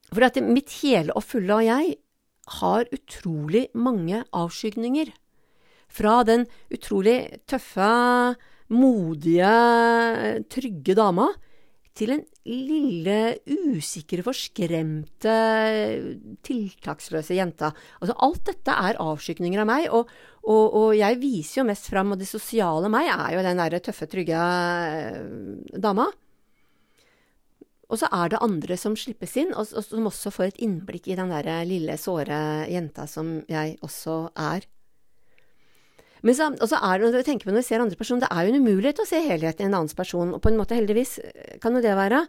For 0.09 0.25
at 0.25 0.41
mitt 0.41 0.73
hele 0.81 1.13
og 1.13 1.23
fulle 1.23 1.53
og 1.53 1.65
jeg 1.67 1.95
har 2.59 2.89
utrolig 2.93 3.67
mange 3.77 4.23
avskygninger. 4.33 5.13
Fra 5.89 6.21
den 6.27 6.45
utrolig 6.73 7.19
tøffe, 7.49 7.91
modige, 8.69 9.53
trygge 10.53 10.95
dama 10.97 11.29
til 11.99 12.13
den 12.13 12.21
lille, 12.47 13.17
usikre, 13.75 14.23
forskremte, 14.23 15.35
tiltaksløse 16.45 17.35
jenta. 17.35 17.73
Altså, 17.99 18.15
alt 18.25 18.45
dette 18.47 18.75
er 18.87 19.01
avskygninger 19.03 19.63
av 19.63 19.67
meg, 19.69 19.89
og, 19.91 20.09
og, 20.45 20.63
og, 20.63 20.87
jeg 20.97 21.19
viser 21.21 21.61
jo 21.61 21.67
mest 21.69 21.89
fram, 21.91 22.13
og 22.13 22.21
det 22.21 22.29
sosiale 22.29 22.91
meg 22.91 23.11
er 23.11 23.35
jo 23.35 23.43
den 23.45 23.59
derre 23.59 23.83
tøffe, 23.83 24.07
trygge 24.09 24.39
eh, 24.39 25.21
dama. 25.75 26.07
Og 27.89 27.97
så 27.97 28.09
er 28.13 28.31
det 28.31 28.43
andre 28.45 28.77
som 28.77 28.95
slippes 28.97 29.35
inn, 29.41 29.53
og 29.57 29.65
som 29.67 30.07
også 30.07 30.31
får 30.33 30.51
et 30.51 30.59
innblikk 30.65 31.09
i 31.09 31.17
den 31.19 31.33
der 31.33 31.49
lille, 31.67 31.97
såre 31.99 32.67
jenta 32.69 33.09
som 33.09 33.39
jeg 33.49 33.79
også 33.85 34.27
er. 34.37 34.67
Men 36.25 36.35
så, 36.35 36.49
og 36.51 36.67
så 36.67 36.79
er 36.83 36.99
det, 36.99 37.09
når 37.09 37.23
vi 37.23 37.35
når 37.47 37.57
vi 37.59 37.65
ser 37.65 37.83
andre 37.83 37.99
personer, 37.99 38.25
det 38.25 38.31
er 38.31 38.45
jo 38.45 38.53
en 38.53 38.63
umulighet 38.65 39.03
å 39.03 39.07
se 39.07 39.21
helheten 39.23 39.65
i 39.65 39.69
en 39.69 39.77
annens 39.77 39.95
person, 39.95 40.33
og 40.35 40.41
på 40.43 40.51
en 40.51 40.57
måte 40.59 40.75
heldigvis 40.75 41.19
kan 41.63 41.75
jo 41.75 41.83
det 41.83 41.95
være. 41.95 42.25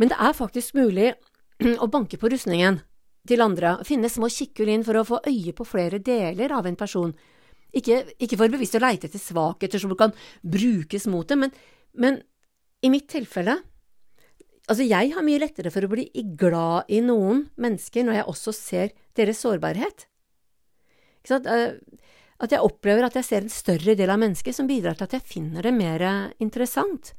Men 0.00 0.10
det 0.10 0.18
er 0.18 0.34
faktisk 0.34 0.74
mulig 0.78 1.12
å 1.84 1.90
banke 1.92 2.18
på 2.18 2.32
rustningen 2.32 2.80
til 3.28 3.44
andre, 3.44 3.76
finne 3.86 4.10
små 4.10 4.26
kikkhull 4.32 4.82
for 4.86 4.98
å 4.98 5.06
få 5.06 5.20
øye 5.28 5.54
på 5.54 5.66
flere 5.68 6.02
deler 6.02 6.54
av 6.56 6.66
en 6.66 6.78
person. 6.78 7.12
Ikke, 7.72 8.02
ikke 8.20 8.36
for 8.36 8.52
bevisst 8.52 8.76
å 8.76 8.82
leite 8.82 9.08
etter 9.08 9.22
svakheter 9.22 9.80
som 9.80 9.94
kan 9.96 10.12
brukes 10.42 11.06
mot 11.08 11.28
dem, 11.28 11.46
men, 11.46 11.54
men 11.94 12.18
i 12.82 12.90
mitt 12.92 13.08
tilfelle 13.12 13.60
Altså, 14.70 14.84
jeg 14.86 15.10
har 15.10 15.24
mye 15.26 15.40
lettere 15.42 15.72
for 15.74 15.82
å 15.82 15.88
bli 15.90 16.04
glad 16.38 16.86
i 16.94 17.00
noen 17.02 17.40
mennesker 17.60 18.04
når 18.06 18.14
jeg 18.14 18.26
også 18.30 18.52
ser 18.54 18.92
deres 19.18 19.40
sårbarhet. 19.42 20.04
Ikke 21.18 21.32
sant? 21.32 21.48
Eh, 22.42 22.44
at 22.44 22.52
jeg 22.52 22.62
opplever 22.66 23.06
at 23.06 23.16
jeg 23.18 23.24
ser 23.24 23.44
en 23.46 23.52
større 23.52 23.94
del 23.98 24.10
av 24.10 24.18
mennesket 24.18 24.56
som 24.56 24.66
bidrar 24.66 24.98
til 24.98 25.06
at 25.06 25.12
jeg 25.18 25.26
finner 25.26 25.62
det 25.62 25.74
mer 25.74 26.04
interessant. 26.42 27.14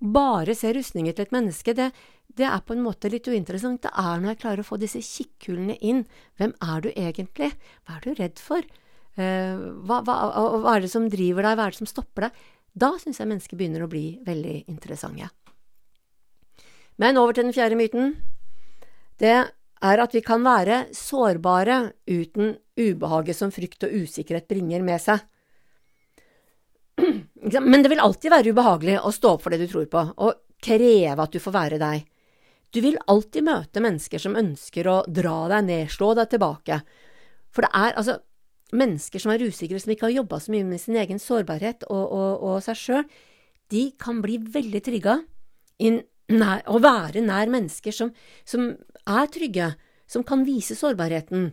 Bare 0.00 0.54
se 0.58 0.72
rustninger 0.72 1.12
til 1.14 1.26
et 1.26 1.34
menneske, 1.34 1.74
det, 1.74 1.92
det 2.34 2.46
er 2.48 2.62
på 2.66 2.74
en 2.74 2.82
måte 2.82 3.10
litt 3.12 3.28
uinteressant. 3.28 3.82
Det 3.84 3.92
er 3.92 4.18
når 4.18 4.32
jeg 4.32 4.40
klarer 4.40 4.64
å 4.64 4.66
få 4.66 4.80
disse 4.80 4.98
kikkhullene 4.98 5.76
inn. 5.78 6.06
Hvem 6.40 6.56
er 6.58 6.80
du 6.82 6.88
egentlig? 6.90 7.52
Hva 7.84 7.98
er 7.98 8.02
du 8.02 8.16
redd 8.18 8.42
for? 8.42 8.64
Uh, 9.12 9.76
hva, 9.84 10.00
hva, 10.02 10.16
hva, 10.64 10.74
er 10.74 10.86
det 10.86 10.90
som 10.90 11.06
driver 11.12 11.44
deg? 11.44 11.58
Hva 11.58 11.68
er 11.68 11.74
det 11.74 11.82
som 11.82 11.90
stopper 11.90 12.26
deg? 12.26 12.42
Da 12.72 12.94
syns 12.98 13.20
jeg 13.20 13.28
mennesker 13.28 13.60
begynner 13.60 13.84
å 13.84 13.90
bli 13.92 14.16
veldig 14.24 14.64
interessante. 14.72 15.28
Men 16.98 17.20
over 17.20 17.36
til 17.36 17.46
den 17.46 17.54
fjerde 17.54 17.76
myten. 17.78 18.14
Det 19.20 19.36
er 19.82 20.02
at 20.02 20.14
vi 20.14 20.22
kan 20.24 20.44
være 20.44 20.84
sårbare 20.94 21.92
uten 22.06 22.54
ubehaget 22.78 23.36
som 23.36 23.52
frykt 23.54 23.86
og 23.86 23.94
usikkerhet 24.04 24.48
bringer 24.50 24.84
med 24.86 25.02
seg. 25.02 25.22
Men 27.72 27.82
det 27.82 27.90
vil 27.90 28.02
alltid 28.02 28.32
være 28.32 28.54
ubehagelig 28.54 28.98
å 29.02 29.12
stå 29.14 29.36
opp 29.36 29.44
for 29.44 29.54
det 29.54 29.62
du 29.64 29.70
tror 29.70 29.88
på, 29.90 30.04
og 30.22 30.42
kreve 30.62 31.24
at 31.26 31.34
du 31.34 31.42
får 31.42 31.56
være 31.56 31.80
deg. 31.82 32.04
Du 32.72 32.80
vil 32.80 33.00
alltid 33.10 33.44
møte 33.44 33.82
mennesker 33.84 34.22
som 34.22 34.36
ønsker 34.38 34.88
å 34.88 35.00
dra 35.04 35.48
deg 35.52 35.66
ned, 35.66 35.90
slå 35.92 36.14
deg 36.16 36.30
tilbake. 36.32 36.78
For 37.52 37.66
det 37.66 37.72
er 37.76 37.98
altså 38.00 38.20
mennesker 38.72 39.20
som 39.20 39.34
er 39.34 39.44
usikre, 39.44 39.80
som 39.82 39.92
ikke 39.92 40.08
har 40.08 40.22
jobba 40.22 40.38
så 40.40 40.54
mye 40.54 40.64
med 40.64 40.80
sin 40.80 40.96
egen 40.96 41.20
sårbarhet 41.20 41.84
og, 41.90 42.04
og, 42.06 42.46
og 42.46 42.62
seg 42.64 42.78
sjøl, 42.80 43.04
de 43.72 43.84
kan 44.00 44.22
bli 44.24 44.38
veldig 44.52 44.80
trigga 44.84 45.18
inn 45.82 46.00
nær, 46.34 46.64
å 46.66 46.80
være 46.82 47.22
nær 47.24 47.50
mennesker 47.52 47.94
som, 47.94 48.12
som 48.48 48.72
er 49.08 49.30
trygge, 49.32 49.72
som 50.10 50.24
kan 50.26 50.44
vise 50.46 50.76
sårbarheten. 50.78 51.50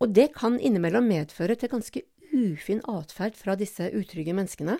Og 0.00 0.14
det 0.16 0.30
kan 0.36 0.56
innimellom 0.60 1.08
medføre 1.10 1.56
til 1.60 1.72
ganske 1.72 2.04
ufin 2.30 2.80
atferd 2.88 3.36
fra 3.36 3.56
disse 3.58 3.90
utrygge 3.96 4.34
menneskene. 4.36 4.78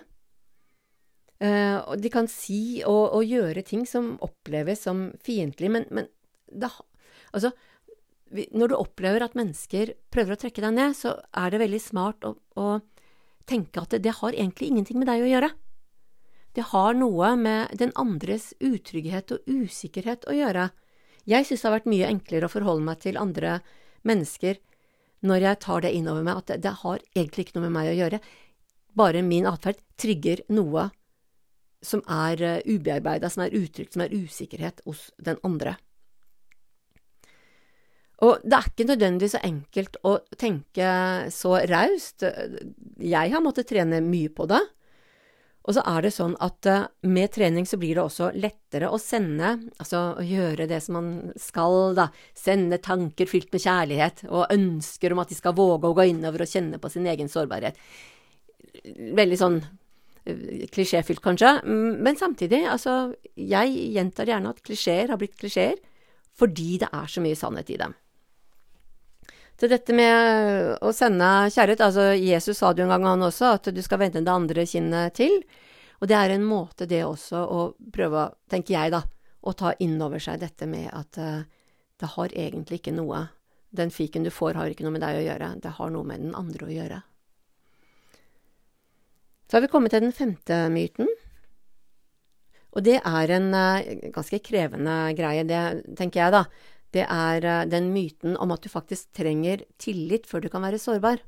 Uh, 1.41 1.97
de 1.97 2.09
kan 2.13 2.27
si 2.29 2.83
og, 2.85 3.15
og, 3.17 3.25
gjøre 3.25 3.63
ting 3.65 3.87
som 3.89 4.13
oppleves 4.21 4.83
som 4.85 5.07
fiendtlig, 5.25 5.71
men, 5.73 5.87
men 5.89 6.05
da, 6.45 6.69
altså, 7.33 7.49
når 8.53 8.71
du 8.71 8.75
opplever 8.77 9.25
at 9.25 9.37
mennesker 9.37 9.95
prøver 10.13 10.35
å 10.35 10.41
trekke 10.43 10.61
deg 10.63 10.75
ned, 10.77 10.93
så 10.97 11.15
er 11.33 11.49
det 11.51 11.63
veldig 11.63 11.81
smart 11.81 12.27
å, 12.29 12.35
å 12.61 12.67
tenke 13.49 13.81
at 13.81 13.95
det, 13.95 14.03
det 14.05 14.15
har 14.19 14.37
egentlig 14.37 14.69
ingenting 14.69 15.01
med 15.01 15.09
deg 15.09 15.25
å 15.25 15.31
gjøre. 15.31 15.49
Det 16.55 16.67
har 16.73 16.97
noe 16.97 17.35
med 17.39 17.77
den 17.79 17.93
andres 17.99 18.51
utrygghet 18.59 19.31
og 19.31 19.47
usikkerhet 19.47 20.27
å 20.27 20.35
gjøre. 20.35 20.69
Jeg 21.29 21.47
synes 21.47 21.61
det 21.61 21.69
har 21.69 21.77
vært 21.77 21.91
mye 21.93 22.09
enklere 22.09 22.47
å 22.47 22.51
forholde 22.51 22.85
meg 22.87 23.03
til 23.03 23.19
andre 23.21 23.59
mennesker 24.07 24.59
når 25.21 25.43
jeg 25.45 25.61
tar 25.61 25.83
det 25.85 25.93
innover 25.93 26.25
meg, 26.25 26.41
at 26.41 26.49
det, 26.49 26.63
det 26.65 26.73
har 26.81 27.03
egentlig 27.13 27.45
ikke 27.45 27.59
noe 27.59 27.67
med 27.67 27.75
meg 27.75 27.91
å 27.91 27.99
gjøre. 27.99 28.19
Bare 28.97 29.21
min 29.23 29.47
atferd 29.47 29.79
trigger 30.01 30.41
noe 30.51 30.89
som 31.85 32.01
er 32.09 32.41
uh, 32.41 32.57
ubearbeida, 32.65 33.29
som 33.29 33.45
er 33.45 33.55
utrygt, 33.57 33.93
som 33.93 34.03
er 34.05 34.13
usikkerhet 34.13 34.81
hos 34.85 35.09
den 35.21 35.39
andre. 35.45 35.77
Og 38.21 38.41
det 38.45 38.57
er 38.57 38.67
ikke 38.69 38.85
nødvendigvis 38.85 39.33
så 39.33 39.41
enkelt 39.45 39.95
å 40.05 40.17
tenke 40.37 40.89
så 41.33 41.55
raust. 41.69 42.25
Jeg 43.01 43.33
har 43.33 43.41
måttet 43.41 43.69
trene 43.71 44.01
mye 44.05 44.29
på 44.29 44.45
det. 44.49 44.61
Og 45.61 45.75
så 45.77 45.83
er 45.85 46.05
det 46.05 46.13
sånn 46.15 46.33
at 46.41 46.67
uh, 46.69 46.87
med 47.05 47.29
trening 47.35 47.67
så 47.69 47.77
blir 47.81 47.97
det 47.97 48.03
også 48.03 48.31
lettere 48.33 48.89
å 48.89 48.97
sende, 49.01 49.53
altså 49.77 50.01
å 50.17 50.25
gjøre 50.25 50.65
det 50.69 50.79
som 50.81 50.97
man 50.97 51.11
skal, 51.39 51.93
da, 51.97 52.07
sende 52.37 52.81
tanker 52.81 53.29
fylt 53.29 53.51
med 53.53 53.61
kjærlighet 53.61 54.25
og 54.29 54.49
ønsker 54.55 55.13
om 55.13 55.21
at 55.21 55.29
de 55.29 55.37
skal 55.37 55.55
våge 55.57 55.91
å 55.91 55.97
gå 55.97 56.07
innover 56.09 56.45
og 56.45 56.49
kjenne 56.49 56.81
på 56.81 56.89
sin 56.89 57.05
egen 57.11 57.29
sårbarhet. 57.29 57.77
Veldig 59.21 59.37
sånn 59.37 59.61
uh, 59.61 60.65
klisjéfylt, 60.73 61.21
kanskje, 61.21 61.59
men 61.67 62.17
samtidig, 62.17 62.63
altså, 62.71 63.13
jeg 63.37 63.77
gjentar 63.93 64.33
gjerne 64.33 64.55
at 64.55 64.65
klisjeer 64.65 65.13
har 65.13 65.21
blitt 65.21 65.37
klisjeer 65.37 65.77
fordi 66.41 66.79
det 66.81 66.87
er 66.95 67.09
så 67.11 67.21
mye 67.21 67.37
sannhet 67.37 67.69
i 67.69 67.77
dem. 67.77 67.93
Til 69.61 69.69
dette 69.69 69.93
med 69.93 70.79
å 70.81 70.89
sende 70.89 71.25
kjærlighet, 71.53 71.83
altså 71.85 72.07
Jesus 72.17 72.57
sa 72.57 72.71
det 72.73 72.81
jo 72.81 72.87
en 72.87 72.95
gang 72.95 73.03
han 73.11 73.25
også, 73.27 73.51
at 73.59 73.67
du 73.69 73.81
skal 73.85 73.99
vende 74.01 74.23
det 74.25 74.33
andre 74.33 74.63
kinnet 74.65 75.13
til. 75.19 75.35
Og 76.01 76.09
det 76.09 76.15
er 76.17 76.33
en 76.33 76.47
måte 76.49 76.87
det 76.89 77.03
også 77.05 77.43
å 77.45 77.59
prøve, 77.93 78.23
tenker 78.49 78.73
jeg 78.73 78.93
da, 78.95 79.03
å 79.45 79.53
ta 79.53 79.75
inn 79.85 80.01
over 80.01 80.23
seg 80.23 80.41
dette 80.41 80.65
med 80.65 80.89
at 80.89 81.21
uh, 81.21 81.45
det 82.01 82.09
har 82.15 82.33
egentlig 82.33 82.81
ikke 82.81 82.95
noe 82.97 83.27
Den 83.71 83.87
fiken 83.87 84.25
du 84.25 84.27
får, 84.33 84.57
har 84.59 84.67
ikke 84.67 84.83
noe 84.83 84.97
med 84.97 84.99
deg 85.05 85.15
å 85.15 85.23
gjøre, 85.23 85.47
det 85.63 85.69
har 85.77 85.91
noe 85.93 86.03
med 86.03 86.19
den 86.19 86.33
andre 86.35 86.65
å 86.65 86.73
gjøre. 86.73 86.97
Så 89.47 89.55
har 89.55 89.63
vi 89.63 89.69
kommet 89.71 89.93
til 89.93 90.03
den 90.03 90.11
femte 90.11 90.57
myten. 90.73 91.07
Og 92.75 92.83
det 92.83 92.97
er 92.99 93.31
en 93.37 93.47
uh, 93.53 94.09
ganske 94.11 94.41
krevende 94.43 94.97
greie, 95.15 95.45
det 95.47 95.61
tenker 96.01 96.25
jeg, 96.25 96.33
da 96.33 96.43
det 96.95 97.05
er 97.07 97.45
eh, 97.47 97.67
den 97.71 97.91
myten 97.93 98.35
om 98.41 98.51
at 98.53 98.63
du 98.63 98.71
faktisk 98.71 99.11
trenger 99.15 99.63
tillit 99.81 100.27
før 100.29 100.43
du 100.43 100.49
kan 100.51 100.63
være 100.65 100.81
sårbar. 100.81 101.21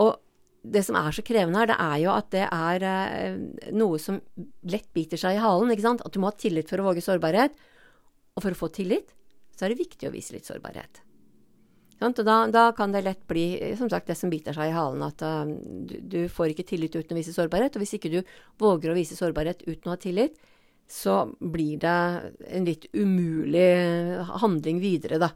Og 0.00 0.20
det 0.64 0.82
som 0.86 0.96
er 0.96 1.12
så 1.12 1.24
krevende 1.24 1.60
her, 1.60 1.70
det 1.72 1.78
er 1.80 1.96
jo 2.02 2.12
at 2.14 2.28
det 2.34 2.44
er 2.48 2.86
eh, 2.88 3.40
noe 3.76 4.00
som 4.00 4.20
lett 4.68 4.90
biter 4.96 5.20
seg 5.20 5.38
i 5.38 5.42
halen. 5.42 5.72
ikke 5.72 5.86
sant? 5.86 6.04
At 6.04 6.12
du 6.14 6.20
må 6.20 6.32
ha 6.32 6.36
tillit 6.36 6.70
for 6.70 6.80
å 6.80 6.90
våge 6.90 7.04
sårbarhet. 7.04 7.56
Og 8.34 8.44
for 8.44 8.52
å 8.52 8.60
få 8.64 8.70
tillit, 8.74 9.12
så 9.54 9.66
er 9.66 9.72
det 9.72 9.84
viktig 9.84 10.08
å 10.08 10.14
vise 10.14 10.34
litt 10.34 10.48
sårbarhet. 10.48 11.00
Og 12.04 12.18
da, 12.26 12.38
da, 12.50 12.64
kan 12.76 12.92
det 12.92 13.04
lett 13.06 13.22
bli 13.30 13.44
som 13.78 13.88
sagt, 13.88 14.08
det 14.10 14.16
som 14.18 14.28
biter 14.28 14.52
seg 14.52 14.68
i 14.68 14.74
halen, 14.74 15.04
at 15.06 15.22
du, 15.88 15.94
du, 16.02 16.18
får 16.28 16.50
ikke 16.50 16.66
tillit 16.66 16.96
uten 16.98 17.14
å 17.14 17.20
vise 17.20 17.32
sårbarhet. 17.32 17.78
Og 17.78 17.84
hvis 17.84 17.94
ikke 17.96 18.10
du 18.12 18.18
våger 18.60 18.90
å 18.90 18.96
vise 18.98 19.16
sårbarhet 19.16 19.62
uten 19.68 19.88
å 19.88 19.94
ha 19.94 20.00
tillit, 20.02 20.34
så 20.90 21.24
blir 21.40 21.80
det 21.82 21.96
en 22.50 22.68
litt 22.68 22.86
umulig 22.92 23.70
handling 24.42 24.82
videre, 24.82 25.18
da. 25.22 25.30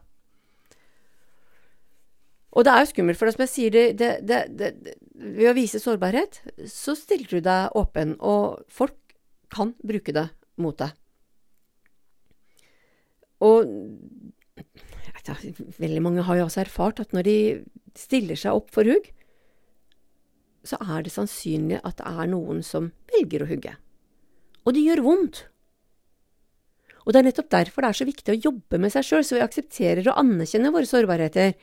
Og 2.57 2.65
det 2.65 2.73
er 2.73 2.81
jo 2.81 2.89
skummelt, 2.89 3.19
for 3.19 3.29
som 3.31 3.43
jeg 3.45 3.51
sier, 3.51 3.75
det, 3.97 4.09
det, 4.25 4.39
det, 4.57 4.95
ved 5.13 5.51
å 5.51 5.57
vise 5.57 5.81
sårbarhet, 5.81 6.41
så 6.69 6.95
stiller 6.97 7.29
du 7.29 7.45
deg 7.45 7.77
åpen, 7.77 8.15
og 8.19 8.63
folk 8.73 8.97
kan 9.53 9.75
bruke 9.85 10.13
det 10.15 10.25
mot 10.61 10.77
deg. 10.79 10.95
Og 13.45 13.69
ja, 15.29 15.35
veldig 15.77 16.01
mange 16.03 16.25
har 16.25 16.39
jo 16.39 16.47
også 16.47 16.63
erfart 16.65 16.99
at 17.03 17.13
når 17.15 17.27
de 17.27 17.37
stiller 17.97 18.39
seg 18.39 18.57
opp 18.57 18.73
for 18.73 18.87
hugg, 18.89 19.11
så 20.67 20.79
er 20.83 21.05
det 21.05 21.13
sannsynlig 21.13 21.79
at 21.85 22.01
det 22.01 22.09
er 22.09 22.31
noen 22.33 22.63
som 22.65 22.89
velger 23.13 23.45
å 23.45 23.49
hugge. 23.49 23.75
Og 24.67 24.75
det 24.75 24.83
gjør 24.85 25.03
vondt. 25.05 25.43
Og 27.05 27.13
det 27.13 27.21
er 27.21 27.27
nettopp 27.29 27.49
derfor 27.53 27.83
det 27.83 27.89
er 27.89 27.99
så 27.99 28.07
viktig 28.09 28.33
å 28.35 28.41
jobbe 28.49 28.79
med 28.81 28.93
seg 28.93 29.07
sjøl, 29.07 29.23
så 29.25 29.37
vi 29.37 29.45
aksepterer 29.45 30.11
og 30.11 30.19
anerkjenner 30.21 30.73
våre 30.75 30.89
sårbarheter. 30.89 31.55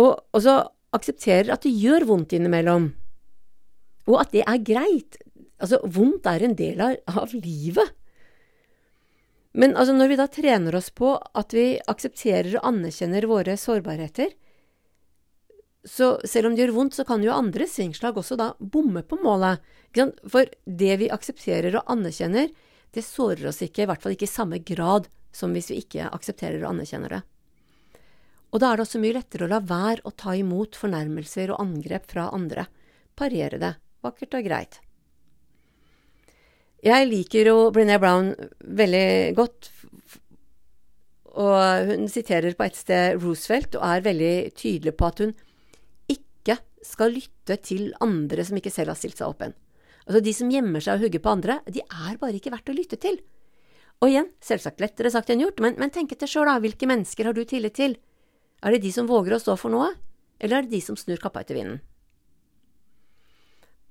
Og, 0.00 0.10
og 0.32 0.44
så 0.44 0.54
aksepterer 0.96 1.52
at 1.52 1.66
det 1.66 1.74
gjør 1.76 2.06
vondt 2.08 2.32
innimellom. 2.38 2.92
Og 4.08 4.16
at 4.22 4.32
det 4.32 4.44
er 4.48 4.62
greit. 4.64 5.18
Altså, 5.60 5.82
vondt 5.84 6.28
er 6.30 6.46
en 6.46 6.56
del 6.56 6.80
av, 6.80 6.96
av 7.12 7.34
livet. 7.34 7.92
Men 9.58 9.74
altså, 9.76 9.96
når 9.96 10.12
vi 10.12 10.18
da 10.20 10.28
trener 10.32 10.76
oss 10.78 10.88
på 10.94 11.12
at 11.18 11.54
vi 11.56 11.66
aksepterer 11.90 12.54
og 12.56 12.68
anerkjenner 12.70 13.26
våre 13.28 13.56
sårbarheter, 13.58 14.32
så 15.88 16.18
selv 16.28 16.50
om 16.50 16.54
det 16.54 16.66
gjør 16.66 16.74
vondt, 16.76 16.96
så 16.98 17.04
kan 17.08 17.22
jo 17.24 17.34
andre 17.34 17.66
svingslag 17.68 18.18
også 18.20 18.36
da 18.38 18.52
bomme 18.58 19.02
på 19.06 19.18
målet. 19.22 19.62
For 20.28 20.48
det 20.64 20.98
vi 21.00 21.10
aksepterer 21.12 21.78
og 21.80 21.88
anerkjenner, 21.94 22.50
det 22.94 23.04
sårer 23.04 23.48
oss 23.50 23.62
ikke, 23.64 23.84
i 23.84 23.88
hvert 23.88 24.04
fall 24.04 24.14
ikke 24.14 24.28
i 24.28 24.30
samme 24.30 24.60
grad 24.64 25.08
som 25.34 25.52
hvis 25.54 25.70
vi 25.72 25.82
ikke 25.82 26.08
aksepterer 26.12 26.62
og 26.62 26.74
anerkjenner 26.74 27.18
det. 27.18 27.22
Og 28.48 28.62
da 28.62 28.70
er 28.70 28.78
det 28.78 28.86
også 28.86 29.00
mye 29.02 29.16
lettere 29.18 29.44
å 29.44 29.50
la 29.50 29.60
være 29.60 30.04
å 30.08 30.14
ta 30.16 30.34
imot 30.36 30.76
fornærmelser 30.80 31.52
og 31.52 31.60
angrep 31.64 32.08
fra 32.08 32.30
andre. 32.32 32.64
Parere 33.18 33.60
det, 33.60 33.74
vakkert 34.04 34.38
og 34.38 34.46
greit. 34.46 34.78
Jeg 36.84 37.08
liker 37.10 37.50
jo 37.50 37.56
Brené 37.74 37.98
Brown 38.00 38.30
veldig 38.62 39.34
godt, 39.36 39.68
og 41.38 41.90
hun 41.90 42.08
siterer 42.10 42.54
på 42.58 42.66
et 42.66 42.78
sted 42.78 43.18
Roosevelt 43.20 43.76
og 43.78 43.84
er 43.86 44.06
veldig 44.06 44.34
tydelig 44.58 44.94
på 44.98 45.10
at 45.10 45.22
hun 45.22 45.34
skal 46.86 47.14
lytte 47.14 47.58
til 47.64 47.90
andre 48.04 48.44
som 48.46 48.58
ikke 48.58 48.72
selv 48.72 48.92
har 48.92 48.98
stilt 48.98 49.18
seg 49.18 49.30
åpen. 49.30 49.54
Altså, 50.08 50.22
de 50.24 50.32
som 50.32 50.52
gjemmer 50.52 50.84
seg 50.84 50.96
og 50.96 51.06
hugger 51.06 51.22
på 51.24 51.32
andre, 51.34 51.58
de 51.68 51.82
er 51.84 52.20
bare 52.20 52.38
ikke 52.38 52.52
verdt 52.54 52.70
å 52.72 52.76
lytte 52.76 52.98
til. 53.00 53.18
Og 53.98 54.12
igjen, 54.12 54.30
selvsagt 54.44 54.80
lettere 54.80 55.10
sagt 55.12 55.30
enn 55.34 55.42
gjort, 55.42 55.60
men, 55.60 55.74
men 55.80 55.92
tenk 55.92 56.14
etter 56.14 56.30
sjøl, 56.30 56.46
da. 56.48 56.56
Hvilke 56.62 56.88
mennesker 56.88 57.28
har 57.28 57.36
du 57.36 57.42
tillit 57.48 57.76
til? 57.76 57.98
Er 58.62 58.74
det 58.74 58.82
de 58.86 58.92
som 58.94 59.08
våger 59.10 59.34
å 59.34 59.40
stå 59.42 59.56
for 59.58 59.74
noe, 59.74 59.90
eller 60.38 60.60
er 60.60 60.66
det 60.66 60.76
de 60.76 60.82
som 60.84 60.98
snur 60.98 61.20
kappa 61.22 61.42
etter 61.42 61.58
vinden? 61.58 61.80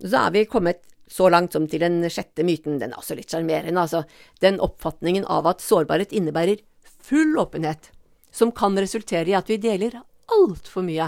Så 0.03 0.13
er 0.19 0.33
vi 0.33 0.45
kommet 0.49 0.83
så 1.11 1.29
langt 1.31 1.55
som 1.55 1.67
til 1.69 1.83
den 1.83 2.01
sjette 2.11 2.43
myten, 2.47 2.79
den 2.79 2.93
er 2.93 2.99
også 2.99 3.15
litt 3.17 3.31
sjarmerende, 3.31 3.83
altså, 3.83 4.03
den 4.43 4.59
oppfatningen 4.63 5.27
av 5.31 5.47
at 5.49 5.63
sårbarhet 5.63 6.15
innebærer 6.15 6.63
full 7.03 7.37
åpenhet, 7.39 7.91
som 8.31 8.51
kan 8.55 8.77
resultere 8.79 9.31
i 9.31 9.37
at 9.37 9.49
vi 9.49 9.59
deler 9.63 9.95
altfor 10.35 10.83
mye, 10.85 11.07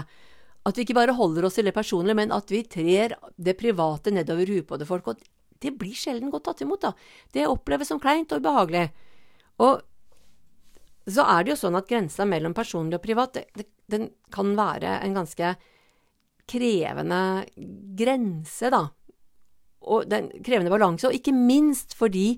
at 0.68 0.76
vi 0.76 0.84
ikke 0.84 0.96
bare 0.98 1.16
holder 1.16 1.46
oss 1.46 1.56
til 1.56 1.68
det 1.68 1.76
personlige, 1.76 2.18
men 2.18 2.34
at 2.36 2.50
vi 2.52 2.62
trer 2.68 3.14
det 3.40 3.56
private 3.60 4.12
nedover 4.12 4.50
huet 4.50 4.68
på 4.68 4.78
det 4.80 4.88
folk, 4.88 5.08
og 5.08 5.22
det 5.60 5.72
blir 5.76 5.96
sjelden 5.96 6.32
godt 6.32 6.48
tatt 6.48 6.62
imot, 6.64 6.84
da. 6.84 6.92
Det 7.32 7.48
oppleves 7.48 7.88
som 7.92 8.00
kleint 8.00 8.32
og 8.32 8.42
ubehagelig. 8.42 8.86
Og 9.64 9.80
så 11.10 11.24
er 11.24 11.44
det 11.44 11.54
jo 11.54 11.60
sånn 11.62 11.78
at 11.80 11.88
grensa 11.88 12.26
mellom 12.28 12.54
personlig 12.56 12.98
og 13.00 13.04
privat, 13.04 13.40
det, 13.56 13.68
den 13.90 14.08
kan 14.32 14.54
være 14.56 14.98
en 15.04 15.16
ganske 15.16 15.54
krevende 16.50 17.20
grense, 17.98 18.72
da. 18.72 18.86
Og 19.90 20.08
den 20.10 20.28
krevende 20.44 20.72
balanse, 20.72 21.08
og 21.08 21.16
ikke 21.16 21.34
minst 21.36 21.96
fordi 21.96 22.34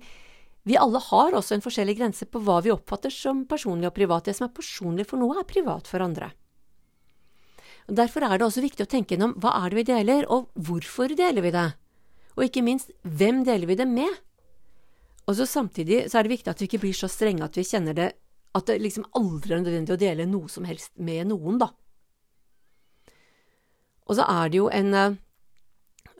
vi 0.63 0.79
alle 0.79 1.01
har 1.03 1.35
også 1.35 1.57
en 1.57 1.65
forskjellig 1.65 1.97
grense 1.99 2.27
på 2.31 2.43
hva 2.47 2.61
vi 2.63 2.71
oppfatter 2.71 3.11
som 3.11 3.43
personlig 3.51 3.89
og 3.89 3.97
privat. 3.97 4.29
Det 4.29 4.37
som 4.39 4.47
er 4.47 4.55
personlig 4.55 5.09
for 5.11 5.19
noe, 5.19 5.41
er 5.41 5.49
privat 5.49 5.91
for 5.91 6.05
andre. 6.05 6.31
Derfor 7.89 8.25
er 8.27 8.39
det 8.39 8.47
også 8.47 8.63
viktig 8.63 8.85
å 8.85 8.91
tenke 8.91 9.17
gjennom 9.17 9.35
hva 9.43 9.55
er 9.63 9.73
det 9.73 9.81
vi 9.81 9.89
deler, 9.91 10.27
og 10.31 10.51
hvorfor 10.55 11.15
deler 11.19 11.43
vi 11.43 11.55
det? 11.55 11.69
Og 12.37 12.47
ikke 12.47 12.65
minst, 12.65 12.93
hvem 13.03 13.43
deler 13.45 13.69
vi 13.69 13.77
det 13.79 13.89
med? 13.89 14.13
Og 15.27 15.37
så 15.39 15.47
Samtidig 15.47 16.05
så 16.11 16.19
er 16.19 16.27
det 16.27 16.35
viktig 16.37 16.51
at 16.51 16.63
vi 16.63 16.69
ikke 16.71 16.83
blir 16.83 16.97
så 16.97 17.11
strenge 17.11 17.45
at 17.45 17.57
vi 17.59 17.67
kjenner 17.67 17.97
det 17.97 18.11
at 18.53 18.69
det 18.69 18.83
liksom 18.83 19.07
aldri 19.17 19.55
er 19.55 19.63
nødvendig 19.63 19.95
å 19.95 20.01
dele 20.01 20.29
noe 20.29 20.51
som 20.53 20.67
helst 20.69 20.93
med 21.01 21.31
noen, 21.31 21.57
da. 21.63 21.71
Og 24.11 24.19
så 24.19 24.27
er 24.29 24.51
det 24.53 24.59
jo 24.59 24.69
en 24.69 24.93
uh, 24.93 25.17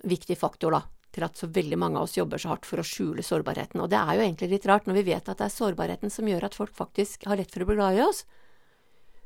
viktig 0.09 0.39
faktor, 0.41 0.73
da, 0.73 0.81
til 1.13 1.27
at 1.27 1.37
så 1.37 1.51
veldig 1.53 1.77
mange 1.77 2.01
av 2.01 2.07
oss 2.07 2.17
jobber 2.17 2.41
så 2.41 2.55
hardt 2.55 2.69
for 2.69 2.81
å 2.81 2.87
skjule 2.87 3.25
sårbarheten. 3.27 3.83
Og 3.85 3.91
det 3.93 4.01
er 4.01 4.17
jo 4.17 4.25
egentlig 4.25 4.49
litt 4.55 4.69
rart 4.71 4.89
når 4.89 5.01
vi 5.01 5.09
vet 5.11 5.29
at 5.29 5.43
det 5.43 5.49
er 5.49 5.57
sårbarheten 5.59 6.15
som 6.15 6.31
gjør 6.31 6.49
at 6.49 6.57
folk 6.57 6.73
faktisk 6.77 7.29
har 7.29 7.41
lett 7.41 7.53
for 7.53 7.65
å 7.65 7.69
bli 7.69 7.77
glad 7.77 7.99
i 7.99 8.05
oss. 8.07 8.25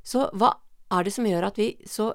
Så 0.07 0.27
hva 0.35 0.57
er 0.97 1.07
det 1.07 1.15
som 1.15 1.27
gjør 1.29 1.47
at 1.47 1.61
vi 1.61 1.73
så 1.87 2.11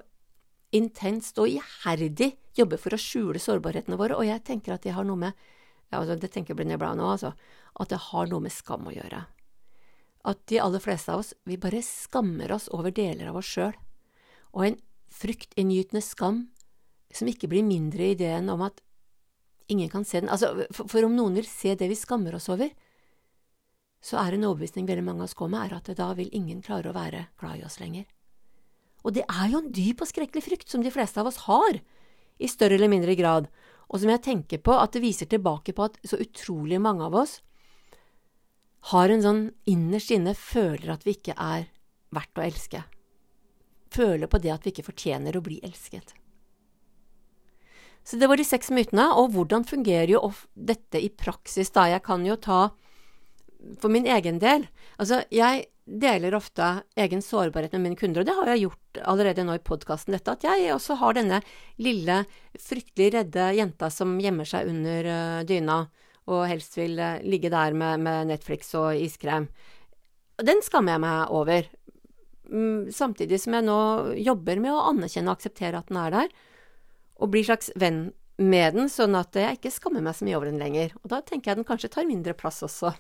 intenst 0.76 1.40
og 1.42 1.50
iherdig 1.52 2.34
jobber 2.58 2.80
for 2.80 2.96
å 2.96 3.02
skjule 3.02 3.42
sårbarhetene 3.42 4.00
våre? 4.00 4.18
Og 4.20 4.28
jeg 4.28 4.44
tenker 4.48 4.76
at 4.76 4.88
det 4.88 4.96
har 4.96 5.08
noe 5.08 5.20
med 5.28 5.36
ja, 5.92 6.00
altså, 6.00 6.16
Det 6.16 6.32
tenker 6.32 6.56
Brené 6.56 6.78
Brown 6.80 7.02
òg, 7.04 7.18
altså. 7.18 7.34
At 7.80 7.92
det 7.92 8.00
har 8.12 8.30
noe 8.32 8.44
med 8.46 8.54
skam 8.56 8.88
å 8.88 8.96
gjøre 8.96 9.26
at 10.28 10.42
de 10.52 10.60
aller 10.62 10.82
fleste 10.82 11.12
av 11.14 11.24
oss, 11.24 11.34
vi 11.50 11.58
bare 11.58 11.82
skammer 11.86 12.52
oss 12.54 12.70
over 12.74 12.94
deler 12.94 13.32
av 13.32 13.40
oss 13.42 13.50
sjøl, 13.50 13.74
og 14.54 14.66
en 14.68 14.78
fryktinngytende 15.12 16.04
skam 16.06 16.46
som 17.12 17.28
ikke 17.28 17.50
blir 17.52 17.66
mindre 17.68 18.06
i 18.06 18.14
ideen 18.16 18.50
om 18.54 18.62
at 18.64 18.80
ingen 19.72 19.90
kan 19.92 20.06
se 20.08 20.22
den. 20.22 20.30
Altså, 20.32 20.68
for, 20.72 20.88
for, 20.92 21.08
om 21.08 21.16
noen 21.16 21.36
vil 21.40 21.48
se 21.50 21.76
det 21.76 21.90
vi 21.92 21.98
skammer 21.98 22.36
oss 22.38 22.50
over, 22.52 22.72
så 24.02 24.18
er 24.22 24.36
en 24.36 24.48
overbevisning 24.48 24.88
veldig 24.90 25.06
mange 25.06 25.24
av 25.24 25.30
oss 25.30 25.38
går 25.38 25.52
med, 25.52 25.66
er 25.66 25.78
at 25.78 25.92
da 25.98 26.10
vil 26.18 26.32
ingen 26.36 26.62
klare 26.66 26.90
å 26.90 26.96
være 26.96 27.28
glad 27.42 27.62
i 27.62 27.66
oss 27.68 27.80
lenger. 27.82 28.08
Og 29.02 29.16
det 29.16 29.26
er 29.26 29.48
jo 29.52 29.62
en 29.62 29.72
dyp 29.74 30.04
og 30.04 30.10
skrekkelig 30.10 30.46
frykt 30.46 30.72
som 30.72 30.84
de 30.86 30.94
fleste 30.94 31.22
av 31.22 31.30
oss 31.32 31.44
har, 31.48 31.82
i 32.42 32.50
større 32.50 32.78
eller 32.78 32.90
mindre 32.92 33.16
grad, 33.18 33.50
og 33.92 34.02
som 34.02 34.12
jeg 34.14 34.24
tenker 34.26 34.62
på 34.64 34.74
at 34.78 34.94
det 34.96 35.04
viser 35.04 35.30
tilbake 35.30 35.76
på 35.78 35.86
at 35.90 35.98
så 36.08 36.20
utrolig 36.22 36.80
mange 36.82 37.06
av 37.06 37.18
oss 37.24 37.40
har 38.90 39.12
en 39.14 39.22
sånn 39.22 39.44
innerst 39.70 40.14
inne 40.16 40.34
føler 40.38 40.94
at 40.94 41.06
vi 41.06 41.14
ikke 41.18 41.36
er 41.38 41.68
verdt 42.16 42.40
å 42.40 42.46
elske. 42.46 42.82
Føler 43.92 44.32
på 44.32 44.40
det 44.42 44.54
at 44.54 44.66
vi 44.66 44.74
ikke 44.74 44.88
fortjener 44.88 45.38
å 45.38 45.44
bli 45.46 45.60
elsket. 45.66 46.16
Så 48.02 48.18
det 48.18 48.30
var 48.32 48.40
de 48.40 48.46
seks 48.48 48.72
mytene, 48.74 49.12
og 49.14 49.36
hvordan 49.36 49.68
fungerer 49.68 50.16
jo 50.16 50.32
dette 50.56 50.98
i 50.98 51.12
praksis 51.14 51.70
da? 51.76 51.86
Jeg 51.92 52.02
kan 52.08 52.26
jo 52.26 52.40
ta 52.42 52.72
for 53.78 53.94
min 53.94 54.08
egen 54.10 54.40
del. 54.42 54.66
Altså, 54.98 55.22
jeg 55.30 55.68
deler 55.92 56.36
ofte 56.38 56.68
egen 56.96 57.24
sårbarhet 57.26 57.74
med 57.76 57.84
mine 57.84 58.00
kunder, 58.00 58.22
og 58.22 58.30
det 58.30 58.36
har 58.38 58.52
jeg 58.54 58.64
gjort 58.64 59.02
allerede 59.12 59.44
nå 59.48 59.58
i 59.58 59.64
podkasten, 59.64 60.16
dette 60.16 60.36
at 60.38 60.46
jeg 60.48 60.70
også 60.72 60.96
har 61.02 61.18
denne 61.18 61.42
lille, 61.84 62.22
fryktelig 62.56 63.10
redde 63.18 63.50
jenta 63.58 63.90
som 63.92 64.14
gjemmer 64.24 64.48
seg 64.48 64.72
under 64.72 65.12
uh, 65.12 65.42
dyna 65.48 65.82
og 66.30 66.46
helst 66.50 66.78
vil 66.78 67.00
eh, 67.02 67.22
ligge 67.26 67.52
der 67.52 67.76
med, 67.78 68.02
med 68.06 68.30
Netflix 68.30 68.72
og 68.78 68.94
iskrem. 68.98 69.48
Den 70.42 70.62
skammer 70.66 70.96
jeg 70.96 71.04
meg 71.04 71.34
over. 71.34 71.68
Mm, 72.52 72.92
samtidig 72.94 73.40
som 73.42 73.56
jeg 73.58 73.66
nå 73.68 73.82
jobber 74.20 74.62
med 74.62 74.74
å 74.76 74.86
anerkjenne 74.92 75.32
og 75.32 75.40
akseptere 75.40 75.80
at 75.80 75.92
den 75.92 76.02
er 76.02 76.16
der, 76.16 76.34
og 77.22 77.32
blir 77.34 77.46
slags 77.48 77.72
venn 77.80 78.10
med 78.42 78.78
den, 78.78 78.90
sånn 78.90 79.16
at 79.18 79.38
jeg 79.38 79.60
ikke 79.60 79.74
skammer 79.74 80.04
meg 80.04 80.18
så 80.18 80.26
mye 80.26 80.38
over 80.40 80.50
den 80.50 80.62
lenger. 80.62 80.96
Og 81.04 81.12
da 81.14 81.22
tenker 81.26 81.52
jeg 81.52 81.62
den 81.62 81.68
kanskje 81.68 81.92
tar 81.94 82.10
mindre 82.10 82.36
plass 82.38 82.62
også. 82.66 82.94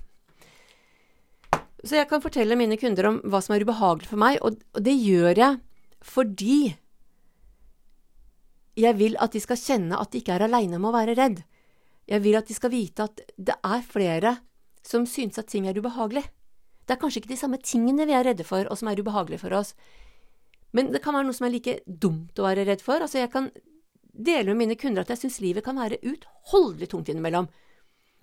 Så 1.81 1.97
jeg 1.97 2.07
kan 2.09 2.21
fortelle 2.21 2.57
mine 2.59 2.77
kunder 2.77 3.07
om 3.09 3.19
hva 3.25 3.41
som 3.41 3.55
er 3.55 3.65
ubehagelig 3.65 4.09
for 4.11 4.21
meg, 4.21 4.37
og, 4.45 4.59
og 4.75 4.85
det 4.85 4.93
gjør 4.97 5.37
jeg 5.37 5.59
fordi 6.01 6.59
jeg 8.81 8.97
vil 8.97 9.17
at 9.21 9.33
de 9.35 9.41
skal 9.43 9.59
kjenne 9.59 9.97
at 9.99 10.13
de 10.13 10.21
ikke 10.21 10.33
er 10.33 10.45
aleine 10.47 10.77
om 10.79 10.87
å 10.89 10.93
være 10.95 11.13
redd. 11.19 11.41
Jeg 12.09 12.23
vil 12.23 12.37
at 12.39 12.47
de 12.49 12.55
skal 12.57 12.73
vite 12.73 13.05
at 13.05 13.21
det 13.37 13.57
er 13.61 13.83
flere 13.85 14.37
som 14.85 15.05
synes 15.05 15.37
at 15.37 15.51
ting 15.51 15.67
er 15.69 15.77
ubehagelig. 15.77 16.23
Det 16.87 16.95
er 16.95 17.01
kanskje 17.01 17.21
ikke 17.21 17.33
de 17.33 17.39
samme 17.39 17.59
tingene 17.61 18.07
vi 18.09 18.15
er 18.17 18.25
redde 18.25 18.45
for, 18.47 18.65
og 18.65 18.79
som 18.79 18.89
er 18.89 18.99
ubehagelige 18.99 19.43
for 19.43 19.53
oss. 19.59 19.75
Men 20.73 20.89
det 20.93 21.03
kan 21.03 21.15
være 21.15 21.27
noe 21.27 21.37
som 21.37 21.47
er 21.47 21.53
like 21.53 21.77
dumt 21.85 22.39
å 22.39 22.47
være 22.47 22.65
redd 22.67 22.81
for. 22.83 23.03
Altså, 23.03 23.19
jeg 23.21 23.31
kan 23.33 23.51
dele 24.11 24.51
med 24.51 24.63
mine 24.63 24.79
kunder 24.79 25.03
at 25.03 25.11
jeg 25.13 25.25
syns 25.25 25.41
livet 25.43 25.65
kan 25.65 25.79
være 25.79 26.01
utholdelig 26.01 26.89
tungt 26.91 27.11
innimellom. 27.11 27.49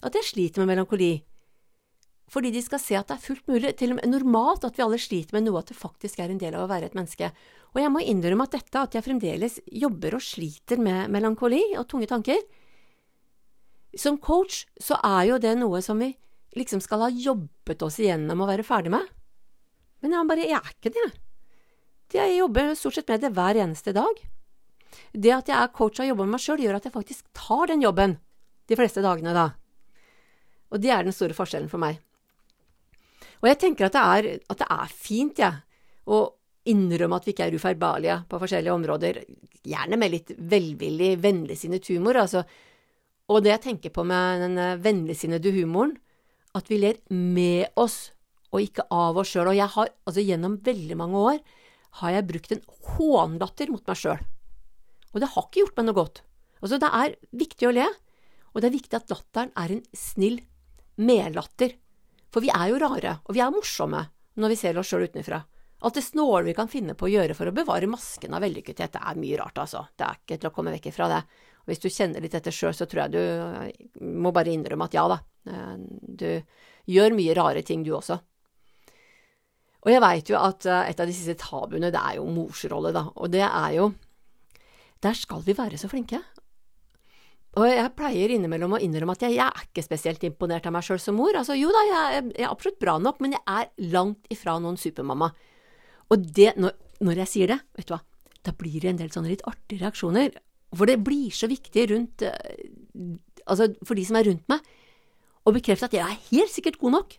At 0.05 0.17
jeg 0.17 0.27
sliter 0.27 0.65
med 0.65 0.73
melankoli. 0.75 1.13
Fordi 2.29 2.53
de 2.53 2.61
skal 2.61 2.81
se 2.83 2.97
at 2.99 3.09
det 3.09 3.17
er 3.17 3.25
fullt 3.25 3.47
mulig, 3.49 3.73
til 3.81 3.95
og 3.95 3.99
med 4.01 4.13
normalt, 4.13 4.67
at 4.67 4.77
vi 4.77 4.85
alle 4.85 5.01
sliter 5.01 5.37
med 5.37 5.47
noe, 5.47 5.63
at 5.63 5.71
det 5.73 5.79
faktisk 5.79 6.21
er 6.21 6.33
en 6.33 6.41
del 6.41 6.57
av 6.59 6.67
å 6.67 6.71
være 6.71 6.91
et 6.91 6.97
menneske. 6.99 7.31
Og 7.73 7.81
jeg 7.81 7.93
må 7.93 8.03
innrømme 8.05 8.45
at 8.45 8.57
dette, 8.57 8.83
at 8.83 8.97
jeg 8.97 9.07
fremdeles 9.07 9.59
jobber 9.73 10.19
og 10.19 10.25
sliter 10.25 10.81
med 10.83 11.13
melankoli 11.13 11.63
og 11.79 11.87
tunge 11.89 12.09
tanker 12.09 12.41
Som 13.97 14.19
coach 14.21 14.67
så 14.81 14.99
er 15.05 15.31
jo 15.31 15.39
det 15.41 15.55
noe 15.57 15.81
som 15.85 16.01
vi 16.01 16.13
liksom 16.57 16.81
skal 16.85 17.07
ha 17.07 17.09
jobbet 17.13 17.83
oss 17.85 17.99
igjennom 18.01 18.45
og 18.45 18.51
være 18.51 18.67
ferdig 18.67 18.93
med. 18.93 19.05
Men 20.03 20.15
jeg 20.15 20.29
bare, 20.29 20.49
jeg 20.49 20.59
er 20.59 20.75
ikke 20.75 20.95
det. 20.95 21.09
Jeg 22.15 22.37
jobber 22.39 22.75
stort 22.77 22.97
sett 22.99 23.09
med 23.09 23.25
det 23.25 23.33
hver 23.37 23.59
eneste 23.61 23.93
dag. 23.97 24.21
Det 25.13 25.33
at 25.33 25.49
jeg 25.49 25.57
er 25.57 25.73
coach 25.77 26.01
og 26.01 26.09
jobber 26.09 26.29
med 26.29 26.37
meg 26.37 26.45
sjøl, 26.45 26.61
gjør 26.65 26.79
at 26.79 26.89
jeg 26.89 26.95
faktisk 26.95 27.25
tar 27.37 27.69
den 27.69 27.85
jobben 27.85 28.17
de 28.69 28.77
fleste 28.77 29.05
dagene, 29.05 29.33
da. 29.37 29.51
Og 30.73 30.81
det 30.81 30.93
er 30.93 31.05
den 31.05 31.17
store 31.17 31.37
forskjellen 31.37 31.71
for 31.73 31.81
meg. 31.81 32.01
Og 33.43 33.49
jeg 33.51 33.61
tenker 33.63 33.87
at 33.89 33.95
det 33.95 34.03
er, 34.03 34.29
at 34.51 34.63
det 34.63 34.69
er 34.75 34.93
fint, 34.93 35.39
jeg, 35.39 35.55
ja, 35.55 35.65
å 36.09 36.25
innrømme 36.69 37.19
at 37.19 37.27
vi 37.27 37.35
ikke 37.35 37.47
er 37.49 37.57
ufeilbarlige 37.57 38.17
på 38.29 38.41
forskjellige 38.43 38.75
områder, 38.75 39.21
gjerne 39.69 39.99
med 40.01 40.13
litt 40.13 40.33
velvillig, 40.51 41.15
vennligsinnet 41.23 41.89
humor, 41.93 42.19
altså. 42.25 42.43
Og 43.29 43.43
det 43.45 43.53
jeg 43.55 43.65
tenker 43.67 43.93
på 43.93 44.05
med 44.09 44.43
den 44.45 44.61
eh, 44.61 44.79
vennligsinnede 44.81 45.53
humoren, 45.57 45.95
at 46.57 46.69
vi 46.71 46.81
ler 46.81 47.01
med 47.13 47.69
oss 47.77 48.09
og 48.49 48.65
ikke 48.65 48.87
av 48.95 49.19
oss 49.21 49.35
sjøl. 49.35 49.51
Og 49.53 49.59
jeg 49.59 49.69
har, 49.75 49.91
altså 50.09 50.25
gjennom 50.25 50.57
veldig 50.65 50.97
mange 50.97 51.25
år, 51.33 51.41
har 52.01 52.15
jeg 52.15 52.29
brukt 52.29 52.55
en 52.55 52.65
hånlatter 52.95 53.73
mot 53.73 53.85
meg 53.85 54.01
sjøl. 54.01 54.23
Og 55.13 55.21
det 55.23 55.31
har 55.35 55.47
ikke 55.47 55.63
gjort 55.63 55.79
meg 55.79 55.89
noe 55.89 55.99
godt. 55.99 56.23
Altså, 56.63 56.79
det 56.81 56.91
er 57.01 57.17
viktig 57.39 57.69
å 57.69 57.75
le, 57.75 57.87
og 58.53 58.63
det 58.63 58.71
er 58.71 58.77
viktig 58.77 58.99
at 58.99 59.13
latteren 59.13 59.53
er 59.61 59.77
en 59.77 59.85
snill 59.97 60.41
medlatter. 60.99 61.77
For 62.33 62.45
vi 62.45 62.51
er 62.53 62.71
jo 62.73 62.81
rare, 62.83 63.19
og 63.25 63.37
vi 63.37 63.43
er 63.45 63.53
morsomme 63.55 64.05
når 64.39 64.53
vi 64.53 64.59
ser 64.61 64.79
oss 64.79 64.91
sjøl 64.91 65.09
utenfra. 65.09 65.41
Alt 65.87 65.95
det 65.95 66.03
snåle 66.03 66.49
vi 66.49 66.57
kan 66.59 66.71
finne 66.71 66.97
på 66.99 67.07
å 67.07 67.11
gjøre 67.13 67.37
for 67.39 67.51
å 67.51 67.55
bevare 67.55 67.91
masken 67.91 68.35
av 68.35 68.43
vellykkethet, 68.43 68.97
det 68.97 69.03
er 69.03 69.19
mye 69.21 69.39
rart, 69.39 69.61
altså. 69.63 69.85
Det 69.95 70.07
er 70.07 70.19
ikke 70.19 70.39
til 70.41 70.51
å 70.51 70.55
komme 70.55 70.73
vekk 70.75 70.89
ifra 70.91 71.07
det. 71.13 71.21
Og 71.63 71.71
hvis 71.71 71.83
du 71.85 71.87
kjenner 71.93 72.25
litt 72.25 72.35
etter 72.35 72.55
sjøl, 72.55 72.75
så 72.75 72.89
tror 72.91 73.05
jeg 73.05 73.15
du 73.15 74.03
må 74.19 74.33
bare 74.35 74.51
innrømme 74.51 74.89
at 74.89 74.97
ja 74.99 75.05
da, 75.11 75.21
eh, 75.47 75.77
du 75.79 76.31
gjør 76.91 77.15
mye 77.15 77.37
rare 77.39 77.63
ting 77.63 77.85
du 77.87 77.93
også. 77.95 78.19
Og 79.87 79.93
jeg 79.93 80.03
veit 80.03 80.33
jo 80.33 80.39
at 80.41 80.67
eh, 80.67 80.91
et 80.91 81.01
av 81.01 81.07
de 81.07 81.15
siste 81.15 81.39
tabuene, 81.39 81.93
det 81.95 82.03
er 82.03 82.19
jo 82.19 82.27
morsrolle, 82.27 82.93
da. 82.97 83.07
Og 83.15 83.31
det 83.33 83.47
er 83.47 83.79
jo 83.79 83.93
Der 84.99 85.15
skal 85.15 85.45
vi 85.47 85.55
være 85.55 85.79
så 85.79 85.87
flinke. 85.87 86.19
Og 87.57 87.65
jeg 87.65 87.93
pleier 87.97 88.35
innimellom 88.35 88.77
å 88.77 88.81
innrømme 88.85 89.15
at 89.17 89.25
jeg, 89.25 89.39
jeg 89.39 89.49
er 89.49 89.65
ikke 89.65 89.85
spesielt 89.87 90.25
imponert 90.29 90.67
av 90.69 90.75
meg 90.75 90.85
sjøl 90.85 91.01
som 91.03 91.17
mor. 91.19 91.33
Altså 91.39 91.57
jo 91.57 91.71
da, 91.75 91.85
jeg, 91.89 92.27
jeg, 92.35 92.45
er 92.45 92.51
absolutt 92.51 92.81
bra 92.83 92.99
nok, 93.03 93.23
men 93.25 93.35
jeg 93.39 93.43
er 93.49 93.71
langt 93.95 94.29
ifra 94.33 94.59
noen 94.63 94.77
supermamma. 94.79 95.31
Og 96.13 96.27
det, 96.37 96.53
når, 96.61 96.77
når 97.05 97.23
jeg 97.25 97.33
sier 97.33 97.55
det, 97.55 97.59
vet 97.79 97.89
du 97.89 97.95
hva, 97.97 98.03
da 98.47 98.55
blir 98.57 98.77
det 98.83 98.93
en 98.93 99.01
del 99.01 99.11
sånne 99.15 99.33
litt 99.33 99.47
artige 99.49 99.83
reaksjoner. 99.83 100.37
For 100.77 100.91
det 100.91 101.01
blir 101.05 101.33
så 101.35 101.49
viktig 101.51 101.87
rundt 101.95 102.27
eh, 102.29 102.67
Altså 103.49 103.71
for 103.87 103.97
de 103.97 104.03
som 104.05 104.19
er 104.19 104.27
rundt 104.29 104.45
meg, 104.53 104.65
å 105.49 105.53
bekrefte 105.57 105.87
at 105.89 105.95
jeg 105.97 106.05
er 106.05 106.25
helt 106.27 106.53
sikkert 106.53 106.77
god 106.83 106.93
nok. 106.99 107.15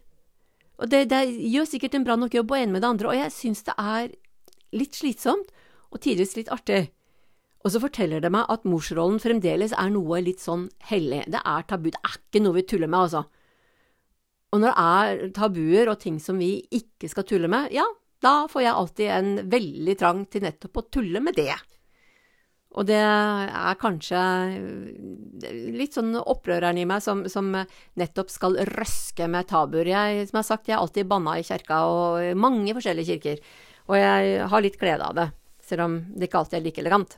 Og 0.78 0.92
det, 0.92 1.00
det 1.10 1.24
gjør 1.50 1.66
sikkert 1.66 1.96
en 1.98 2.06
bra 2.06 2.14
nok 2.20 2.36
jobb, 2.38 2.54
og 2.54 2.60
en 2.60 2.76
med 2.76 2.84
det 2.84 2.90
andre. 2.92 3.10
Og 3.10 3.18
jeg 3.18 3.34
syns 3.34 3.64
det 3.66 3.74
er 3.82 4.12
litt 4.78 4.94
slitsomt, 4.94 5.50
og 5.90 6.04
tidvis 6.06 6.36
litt 6.38 6.52
artig. 6.54 6.92
Og 7.60 7.74
så 7.74 7.82
forteller 7.84 8.24
det 8.24 8.32
meg 8.32 8.48
at 8.52 8.68
morsrollen 8.68 9.20
fremdeles 9.20 9.74
er 9.76 9.92
noe 9.92 10.22
litt 10.24 10.40
sånn 10.40 10.70
hellig. 10.90 11.26
Det 11.28 11.42
er 11.44 11.66
tabu. 11.68 11.90
Det 11.92 12.00
er 12.00 12.16
ikke 12.16 12.44
noe 12.46 12.56
vi 12.56 12.68
tuller 12.70 12.92
med, 12.92 13.10
altså. 13.10 13.26
Og 14.50 14.62
når 14.64 14.72
det 14.72 14.86
er 14.86 15.34
tabuer 15.36 15.92
og 15.92 16.00
ting 16.02 16.22
som 16.24 16.40
vi 16.42 16.56
ikke 16.74 17.10
skal 17.12 17.28
tulle 17.28 17.50
med, 17.52 17.70
ja, 17.76 17.84
da 18.24 18.48
får 18.52 18.64
jeg 18.64 18.76
alltid 18.76 19.12
en 19.16 19.34
veldig 19.52 19.98
trang 20.00 20.24
til 20.32 20.48
nettopp 20.48 20.80
å 20.80 20.88
tulle 20.92 21.22
med 21.24 21.38
det. 21.38 21.54
Og 22.78 22.86
det 22.86 23.00
er 23.02 23.78
kanskje 23.82 24.20
litt 25.74 25.96
sånn 25.98 26.14
opprøreren 26.20 26.78
i 26.78 26.86
meg 26.90 27.02
som, 27.02 27.24
som 27.32 27.50
nettopp 27.98 28.30
skal 28.32 28.60
røske 28.72 29.28
med 29.32 29.50
tabuer. 29.50 29.90
Jeg, 29.90 30.28
som 30.30 30.38
jeg 30.38 30.44
har 30.44 30.50
sagt, 30.50 30.70
jeg 30.70 30.78
har 30.78 30.86
alltid 30.86 31.10
banna 31.10 31.40
i 31.40 31.46
kjerka 31.46 31.82
og 31.90 32.38
mange 32.40 32.76
forskjellige 32.78 33.16
kirker. 33.16 33.42
Og 33.90 33.98
jeg 33.98 34.46
har 34.52 34.64
litt 34.64 34.78
glede 34.82 35.08
av 35.08 35.18
det, 35.18 35.32
selv 35.66 35.88
om 35.88 35.98
det 36.14 36.30
ikke 36.30 36.44
alltid 36.44 36.60
er 36.60 36.68
like 36.68 36.86
elegant. 36.86 37.18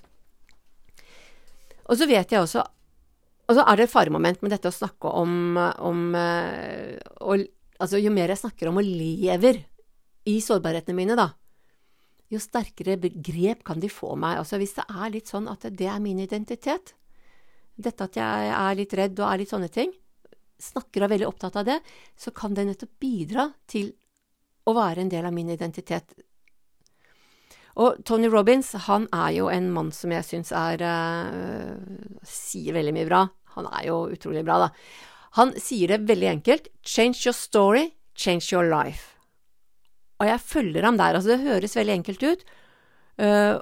Og 1.91 1.99
så 1.99 2.07
vet 2.07 2.31
jeg 2.31 2.39
også 2.39 2.63
Og 3.49 3.57
så 3.57 3.65
er 3.67 3.77
det 3.77 3.83
et 3.83 3.91
faremoment 3.91 4.39
med 4.41 4.53
dette 4.53 4.69
å 4.69 4.75
snakke 4.75 5.11
om, 5.11 5.57
om 5.59 6.03
og, 6.15 7.35
eh, 7.35 7.49
Altså, 7.81 7.97
jo 7.97 8.11
mer 8.13 8.29
jeg 8.29 8.37
snakker 8.37 8.69
om 8.69 8.77
og 8.77 8.85
lever 8.85 9.57
i 10.29 10.35
sårbarhetene 10.37 10.93
mine, 10.93 11.15
da, 11.17 11.31
jo 12.31 12.39
sterkere 12.39 12.93
grep 13.01 13.63
kan 13.67 13.81
de 13.81 13.89
få 13.91 14.13
meg. 14.19 14.37
Altså 14.39 14.59
hvis 14.61 14.75
det 14.77 14.85
er 14.85 15.13
litt 15.15 15.31
sånn 15.31 15.49
at 15.51 15.65
det 15.65 15.87
er 15.89 16.03
min 16.03 16.21
identitet, 16.21 16.93
dette 17.81 18.05
at 18.05 18.19
jeg 18.19 18.51
er 18.53 18.77
litt 18.77 18.93
redd 18.93 19.17
og 19.19 19.27
er 19.27 19.41
litt 19.41 19.51
sånne 19.51 19.71
ting, 19.73 19.91
snakker 20.61 21.01
og 21.01 21.07
er 21.07 21.13
veldig 21.15 21.29
opptatt 21.31 21.57
av 21.57 21.67
det, 21.67 21.79
så 22.13 22.33
kan 22.35 22.53
det 22.53 22.67
nettopp 22.69 22.93
bidra 23.01 23.47
til 23.65 23.91
å 24.69 24.75
være 24.77 25.01
en 25.03 25.11
del 25.11 25.25
av 25.25 25.33
min 25.33 25.49
identitet. 25.49 26.13
Og 27.81 28.01
Tony 28.05 28.29
Robins 28.29 28.73
han 28.85 29.07
er 29.15 29.31
jo 29.39 29.47
en 29.49 29.71
mann 29.73 29.89
som 29.95 30.11
jeg 30.13 30.27
syns 30.27 30.51
er 30.53 30.83
uh, 30.85 31.77
sier 32.27 32.75
veldig 32.77 32.93
mye 32.97 33.09
bra. 33.09 33.23
Han 33.55 33.67
er 33.71 33.87
jo 33.89 34.03
utrolig 34.13 34.43
bra, 34.47 34.67
da. 34.67 34.69
Han 35.39 35.53
sier 35.59 35.93
det 35.93 36.03
veldig 36.09 36.29
enkelt. 36.35 36.69
Change 36.83 37.23
your 37.25 37.35
story, 37.35 37.89
change 38.15 38.51
your 38.51 38.67
life. 38.67 39.15
Og 40.21 40.27
jeg 40.29 40.43
følger 40.45 40.85
ham 40.85 40.99
der. 40.99 41.17
Altså, 41.17 41.33
det 41.33 41.47
høres 41.47 41.77
veldig 41.79 41.95
enkelt 42.01 42.25
ut. 42.27 42.43
Uh, 43.21 43.57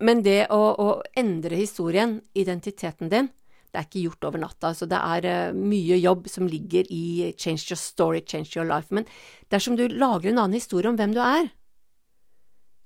men 0.00 0.24
det 0.24 0.46
å, 0.52 0.60
å, 0.80 0.88
endre 1.18 1.60
historien, 1.60 2.18
identiteten 2.32 3.12
din, 3.12 3.28
det 3.70 3.78
er 3.78 3.86
ikke 3.86 4.06
gjort 4.08 4.26
over 4.30 4.42
natta. 4.42 4.72
Så 4.74 4.88
det 4.90 4.98
er 4.98 5.28
uh, 5.28 5.56
mye 5.56 6.00
jobb 6.00 6.26
som 6.32 6.48
ligger 6.50 6.88
i 6.90 7.30
change 7.36 7.68
your 7.68 7.78
story, 7.78 8.24
change 8.26 8.56
your 8.56 8.66
life. 8.66 8.90
Men 8.90 9.06
dersom 9.52 9.76
du 9.78 9.86
lager 9.92 10.32
en 10.32 10.42
annen 10.42 10.58
historie 10.58 10.90
om 10.90 10.98
hvem 10.98 11.14
du 11.14 11.22
er, 11.22 11.52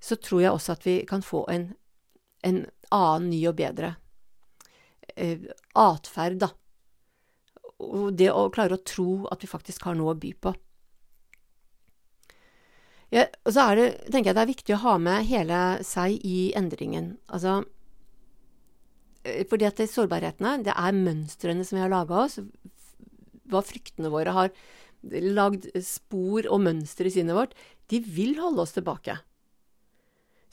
så 0.05 0.19
tror 0.21 0.43
jeg 0.43 0.53
også 0.53 0.75
at 0.77 0.85
vi 0.85 0.99
kan 1.09 1.25
få 1.25 1.45
en, 1.53 1.71
en 2.45 2.65
annen, 2.93 3.31
ny 3.33 3.41
og 3.49 3.57
bedre 3.57 3.95
eh, 5.17 5.47
atferd, 5.81 6.43
da. 6.45 6.51
Og 7.85 8.13
det 8.17 8.29
å 8.33 8.51
klare 8.55 8.77
å 8.77 8.85
tro 8.85 9.25
at 9.33 9.43
vi 9.43 9.51
faktisk 9.51 9.89
har 9.89 9.97
noe 9.99 10.13
å 10.15 10.21
by 10.21 10.35
på. 10.45 10.55
Ja, 13.15 13.27
og 13.47 13.55
så 13.55 13.65
er 13.69 13.79
det, 13.79 13.89
tenker 14.11 14.33
jeg 14.33 14.37
det 14.37 14.43
er 14.45 14.53
viktig 14.53 14.77
å 14.77 14.83
ha 14.85 14.95
med 14.99 15.27
hele 15.29 15.59
seg 15.87 16.19
i 16.27 16.51
endringen. 16.59 17.15
Altså 17.31 17.63
eh, 19.25 19.45
fordi 19.49 19.69
at 19.69 19.81
det 19.81 19.91
sårbarhetene, 19.93 20.59
det 20.67 20.75
er 20.77 20.97
mønstrene 20.99 21.65
som 21.65 21.79
vi 21.79 21.85
har 21.85 21.93
laga 21.93 22.25
oss, 22.27 22.41
hva 23.49 23.61
fryktene 23.65 24.13
våre 24.13 24.35
har 24.35 24.53
lagd 25.05 25.69
spor 25.85 26.49
og 26.49 26.63
mønster 26.65 27.09
i 27.09 27.13
sinnet 27.13 27.37
vårt, 27.37 27.55
de 27.93 28.01
vil 28.01 28.39
holde 28.41 28.65
oss 28.65 28.75
tilbake. 28.77 29.19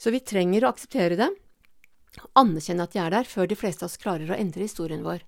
Så 0.02 0.10
vi 0.10 0.18
trenger 0.26 0.64
å 0.64 0.72
akseptere 0.72 1.14
dem, 1.14 1.34
anerkjenne 2.34 2.88
at 2.88 2.94
de 2.94 2.98
er 2.98 3.12
der, 3.14 3.28
før 3.28 3.46
de 3.46 3.58
fleste 3.58 3.84
av 3.84 3.92
oss 3.92 4.00
klarer 4.02 4.32
å 4.32 4.38
endre 4.38 4.64
historien 4.66 5.04
vår. 5.06 5.22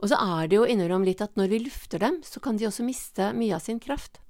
Og 0.00 0.08
så 0.10 0.16
er 0.16 0.48
det 0.48 0.56
jo 0.56 0.64
innimellom 0.64 1.04
litt 1.04 1.20
at 1.24 1.36
når 1.36 1.52
vi 1.52 1.62
lufter 1.66 2.00
dem, 2.00 2.22
så 2.24 2.40
kan 2.40 2.56
de 2.56 2.66
også 2.68 2.86
miste 2.86 3.28
mye 3.36 3.58
av 3.58 3.62
sin 3.64 3.80
kraft. 3.82 4.22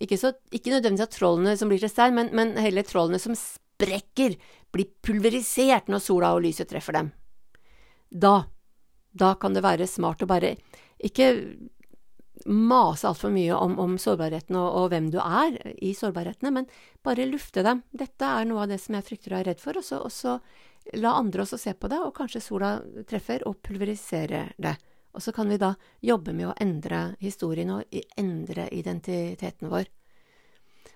Ikke, 0.00 0.16
så, 0.16 0.32
ikke 0.54 0.72
nødvendigvis 0.72 1.04
av 1.04 1.12
trollene 1.12 1.54
som 1.60 1.70
blir 1.70 1.82
til 1.82 1.92
stein, 1.92 2.16
men, 2.16 2.30
men 2.32 2.56
heller 2.56 2.86
trollene 2.86 3.20
som 3.20 3.36
sprekker, 3.36 4.38
blir 4.72 4.90
pulverisert 5.04 5.88
når 5.92 6.02
sola 6.04 6.32
og 6.36 6.44
lyset 6.46 6.70
treffer 6.70 6.96
dem. 6.96 7.12
Da, 8.08 8.48
da 9.12 9.34
kan 9.40 9.56
det 9.56 9.64
være 9.66 9.88
smart 9.90 10.24
å 10.24 10.30
bare 10.30 10.56
ikke 11.04 11.32
mase 12.46 13.08
altfor 13.08 13.32
mye 13.34 13.56
om, 13.56 13.78
om 13.80 13.96
sårbarheten 13.98 14.56
og, 14.58 14.68
og, 14.68 14.88
hvem 14.92 15.10
du 15.12 15.18
er 15.22 15.56
i 15.82 15.94
sårbarhetene, 15.96 16.52
men 16.54 16.68
bare 17.04 17.26
lufte 17.28 17.64
dem. 17.66 17.82
Dette 17.90 18.28
er 18.28 18.48
noe 18.48 18.64
av 18.64 18.72
det 18.72 18.80
som 18.82 18.96
jeg 18.98 19.06
frykter 19.06 19.34
og 19.34 19.40
er 19.40 19.50
redd 19.52 19.62
for, 19.62 19.80
og 19.80 19.86
så, 19.86 20.00
og 20.04 20.14
så 20.14 20.38
la 20.98 21.16
andre 21.18 21.44
også 21.44 21.58
se 21.60 21.74
på 21.74 21.90
det, 21.90 21.98
og 22.00 22.14
kanskje 22.16 22.44
sola 22.44 22.76
treffer 23.08 23.44
og 23.48 23.58
pulveriserer 23.64 24.54
det. 24.56 24.76
Og 25.16 25.24
så 25.24 25.32
kan 25.34 25.48
vi 25.50 25.58
da 25.60 25.72
jobbe 26.04 26.34
med 26.36 26.50
å 26.50 26.56
endre 26.62 27.02
historien 27.22 27.72
og 27.74 28.00
endre 28.20 28.68
identiteten 28.76 29.72
vår. 29.72 29.88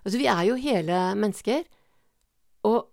Altså, 0.03 0.19
vi 0.19 0.29
er 0.31 0.45
jo 0.47 0.59
hele 0.61 1.01
mennesker, 1.19 1.65
og 2.69 2.93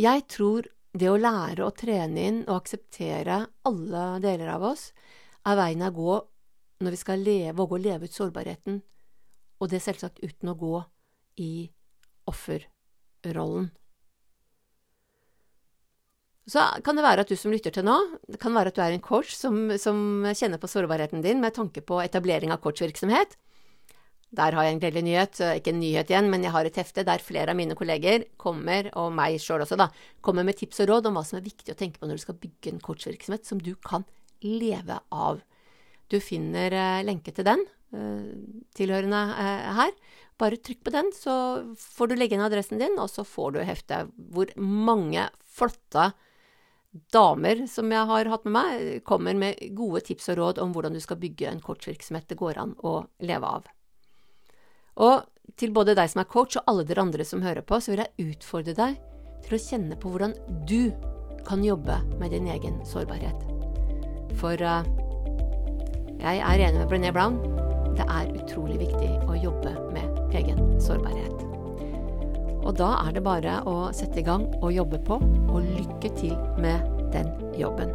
jeg 0.00 0.24
tror 0.32 0.68
det 0.96 1.08
å 1.10 1.18
lære 1.20 1.64
å 1.64 1.74
trene 1.76 2.24
inn 2.30 2.40
og 2.46 2.62
akseptere 2.62 3.42
alle 3.68 4.04
deler 4.24 4.54
av 4.54 4.64
oss, 4.72 4.90
er 5.46 5.58
veien 5.58 5.84
å 5.86 5.92
gå 5.94 6.16
når 6.82 6.96
vi 6.96 7.00
skal 7.00 7.24
våge 7.56 7.78
å 7.78 7.82
leve 7.82 8.08
ut 8.08 8.14
sårbarheten, 8.14 8.82
og 9.60 9.72
det 9.72 9.80
selvsagt 9.84 10.20
uten 10.22 10.52
å 10.52 10.58
gå 10.58 10.76
i 11.40 11.68
offerrollen. 12.28 13.70
Så 16.46 16.62
kan 16.86 16.94
det 16.94 17.02
være 17.02 17.24
at 17.24 17.30
du 17.30 17.34
som 17.38 17.50
lytter 17.50 17.74
til 17.74 17.86
nå, 17.86 17.96
det 18.30 18.38
kan 18.38 18.54
være 18.54 18.70
at 18.70 18.76
du 18.76 18.82
er 18.84 18.94
en 18.94 19.02
coach 19.02 19.32
som, 19.34 19.72
som 19.82 20.22
kjenner 20.30 20.60
på 20.62 20.70
sårbarheten 20.70 21.24
din 21.24 21.40
med 21.42 21.56
tanke 21.56 21.82
på 21.82 21.98
etablering 22.04 22.52
av 22.54 22.60
coachvirksomhet. 22.62 23.34
Der 24.36 24.54
har 24.54 24.66
jeg 24.66 24.76
en 24.76 24.80
gledelig 24.82 25.02
nyhet, 25.06 25.40
ikke 25.58 25.72
en 25.72 25.80
nyhet 25.80 26.10
igjen, 26.12 26.30
men 26.30 26.44
jeg 26.46 26.54
har 26.54 26.68
et 26.68 26.78
hefte 26.78 27.02
der 27.06 27.22
flere 27.22 27.50
av 27.50 27.58
mine 27.58 27.74
kolleger 27.78 28.28
kommer, 28.38 28.92
og 28.98 29.10
meg 29.16 29.40
sjøl 29.42 29.64
også, 29.64 29.78
da, 29.80 29.88
kommer 30.22 30.46
med 30.46 30.58
tips 30.60 30.84
og 30.84 30.90
råd 30.92 31.10
om 31.10 31.18
hva 31.18 31.24
som 31.26 31.40
er 31.40 31.46
viktig 31.46 31.74
å 31.74 31.78
tenke 31.78 32.02
på 32.02 32.06
når 32.06 32.20
du 32.20 32.24
skal 32.26 32.38
bygge 32.42 32.74
en 32.74 32.82
coachvirksomhet 32.82 33.46
som 33.48 33.62
du 33.62 33.72
kan 33.82 34.06
leve 34.44 35.00
av. 35.10 35.42
Du 36.12 36.20
finner 36.22 36.74
eh, 36.74 37.02
lenke 37.06 37.34
til 37.34 37.46
den, 37.46 37.64
eh, 37.94 38.28
tilhørende 38.78 39.22
eh, 39.42 39.72
her. 39.80 39.96
Bare 40.38 40.60
trykk 40.60 40.84
på 40.86 40.92
den, 40.94 41.10
så 41.16 41.32
får 41.80 42.10
du 42.12 42.16
legge 42.18 42.36
inn 42.36 42.44
adressen 42.44 42.80
din, 42.80 42.98
og 43.00 43.10
så 43.10 43.24
får 43.26 43.56
du 43.56 43.60
heftet 43.64 44.12
hvor 44.32 44.52
mange 44.60 45.28
flotte 45.48 46.10
damer 47.12 47.64
som 47.68 47.90
jeg 47.92 48.08
har 48.08 48.28
hatt 48.32 48.44
med 48.46 48.54
meg, 48.56 48.84
kommer 49.04 49.36
med 49.36 49.58
gode 49.76 50.02
tips 50.06 50.30
og 50.32 50.38
råd 50.40 50.60
om 50.62 50.72
hvordan 50.72 50.96
du 50.96 51.00
skal 51.02 51.18
bygge 51.20 51.48
en 51.50 51.60
coachvirksomhet 51.64 52.28
det 52.30 52.38
går 52.40 52.60
an 52.60 52.76
å 52.84 52.98
leve 53.24 53.50
av. 53.58 53.66
Og 55.04 55.26
til 55.60 55.74
både 55.76 55.96
deg 55.96 56.08
som 56.12 56.22
er 56.22 56.30
coach 56.30 56.56
og 56.56 56.70
alle 56.70 56.86
dere 56.88 57.04
andre 57.04 57.24
som 57.24 57.44
hører 57.44 57.64
på, 57.66 57.80
så 57.80 57.92
vil 57.92 58.04
jeg 58.04 58.30
utfordre 58.32 58.76
deg 58.76 58.96
til 59.44 59.56
å 59.56 59.62
kjenne 59.62 59.98
på 60.00 60.12
hvordan 60.12 60.32
du 60.68 60.92
kan 61.46 61.64
jobbe 61.64 61.98
med 62.20 62.32
din 62.32 62.48
egen 62.50 62.80
sårbarhet. 62.88 63.44
For 64.40 64.60
jeg 66.20 66.40
er 66.40 66.66
enig 66.68 66.80
med 66.80 66.90
Brené 66.90 67.12
Brown. 67.12 67.38
Det 67.96 68.04
er 68.08 68.32
utrolig 68.36 68.80
viktig 68.82 69.10
å 69.28 69.36
jobbe 69.38 69.72
med 69.94 70.34
egen 70.36 70.76
sårbarhet. 70.80 71.44
Og 72.66 72.74
da 72.78 72.90
er 73.04 73.14
det 73.14 73.22
bare 73.24 73.60
å 73.68 73.76
sette 73.94 74.20
i 74.20 74.26
gang 74.26 74.48
og 74.60 74.74
jobbe 74.74 74.98
på, 75.06 75.20
og 75.22 75.70
lykke 75.78 76.10
til 76.18 76.34
med 76.58 76.82
den 77.14 77.30
jobben. 77.58 77.94